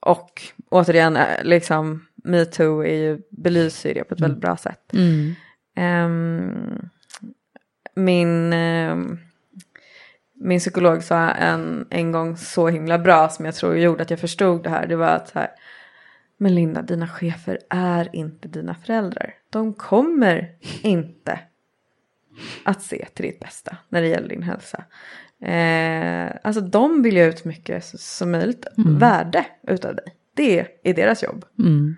[0.00, 4.92] och återigen, eh, liksom metoo är ju, belyser det på ett väldigt bra sätt.
[5.76, 6.88] Um,
[7.98, 9.18] min um,
[10.40, 14.20] min psykolog sa en, en gång så himla bra som jag tror gjorde att jag
[14.20, 14.86] förstod det här.
[14.86, 15.50] Det var att så här,
[16.38, 19.34] men Linda, dina chefer är inte dina föräldrar.
[19.50, 20.50] De kommer
[20.82, 21.40] inte
[22.64, 24.84] att se till ditt bästa när det gäller din hälsa.
[25.42, 28.98] Eh, alltså de vill ju ut mycket som möjligt mm.
[28.98, 30.14] värde utav dig.
[30.34, 31.44] Det är deras jobb.
[31.58, 31.96] Mm.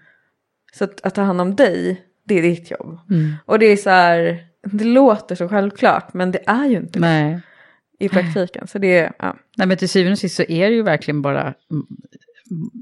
[0.72, 2.98] Så att, att, ta hand om dig, det är ditt jobb.
[3.10, 3.34] Mm.
[3.44, 7.32] Och det är så här, det låter så självklart men det är ju inte Nej.
[7.98, 8.66] det i praktiken.
[8.66, 9.36] Så det, ja.
[9.56, 11.54] Nej, men till syvende och sist så är det ju verkligen bara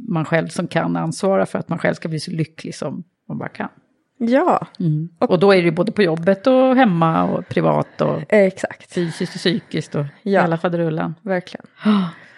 [0.08, 3.38] man själv som kan ansvara för att man själv ska bli så lycklig som man
[3.38, 3.68] bara kan.
[4.18, 4.66] Ja.
[4.80, 5.08] Mm.
[5.18, 8.94] Och, och, då är det ju både på jobbet och hemma och privat och exakt.
[8.94, 10.42] fysiskt och psykiskt och ja.
[10.42, 11.14] hela faderullan.
[11.22, 11.66] Verkligen.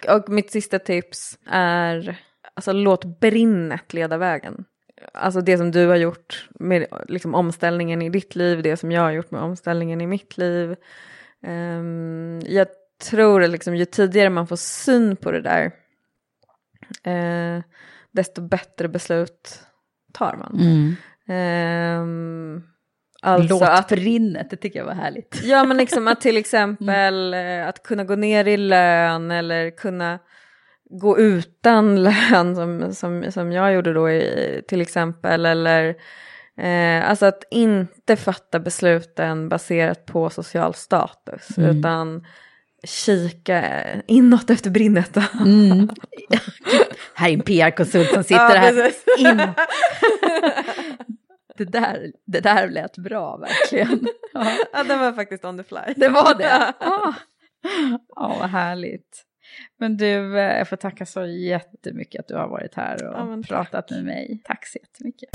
[0.09, 2.19] och mitt sista tips är,
[2.53, 4.65] alltså låt brinnet leda vägen.
[5.13, 9.01] Alltså det som du har gjort med liksom, omställningen i ditt liv, det som jag
[9.01, 10.75] har gjort med omställningen i mitt liv.
[11.47, 12.67] Um, jag
[13.09, 15.71] tror att liksom, ju tidigare man får syn på det där,
[17.07, 17.63] uh,
[18.11, 19.63] desto bättre beslut
[20.13, 20.59] tar man.
[20.59, 20.95] Mm.
[22.01, 22.63] Um,
[23.21, 25.41] alltså Låt att, brinnet, det tycker jag var härligt.
[25.43, 27.69] Ja men liksom att till exempel mm.
[27.69, 30.19] att kunna gå ner i lön eller kunna
[30.91, 35.45] gå utan lön som, som, som jag gjorde då i, till exempel.
[35.45, 35.95] Eller
[36.57, 41.77] Eh, alltså att inte fatta besluten baserat på social status mm.
[41.77, 42.25] utan
[42.83, 45.17] kika inåt efter brinnet.
[45.39, 45.89] Mm.
[47.13, 48.91] här är en PR-konsult som sitter ja, här.
[49.17, 49.37] In.
[51.57, 54.07] det, där, det där lät bra verkligen.
[54.33, 54.51] Ja.
[54.73, 55.93] ja, den var faktiskt on the fly.
[55.95, 56.73] Det var det?
[56.79, 57.13] Ja,
[58.15, 59.23] oh, vad härligt.
[59.79, 63.41] Men du, eh, jag får tacka så jättemycket att du har varit här och ja,
[63.47, 63.91] pratat tack.
[63.97, 64.41] med mig.
[64.43, 65.29] Tack så jättemycket.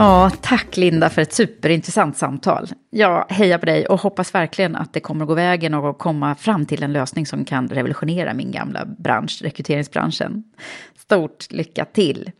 [0.00, 2.68] Ja, tack Linda för ett superintressant samtal.
[2.90, 6.34] Jag hejar på dig och hoppas verkligen att det kommer att gå vägen och komma
[6.34, 10.44] fram till en lösning som kan revolutionera min gamla bransch, rekryteringsbranschen.
[10.98, 12.30] Stort lycka till!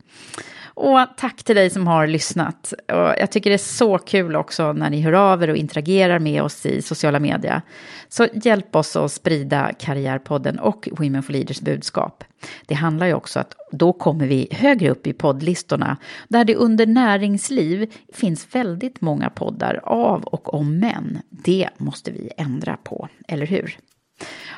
[0.80, 2.72] Och tack till dig som har lyssnat.
[2.88, 6.18] Och jag tycker det är så kul också när ni hör av er och interagerar
[6.18, 7.62] med oss i sociala medier.
[8.08, 12.24] Så hjälp oss att sprida Karriärpodden och Women for Leaders budskap.
[12.66, 15.96] Det handlar ju också att då kommer vi högre upp i poddlistorna
[16.28, 21.18] där det under näringsliv finns väldigt många poddar av och om män.
[21.30, 23.78] Det måste vi ändra på, eller hur?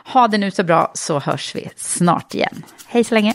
[0.05, 2.65] Ha det nu så bra så hörs vi snart igen.
[2.87, 3.35] Hej så länge!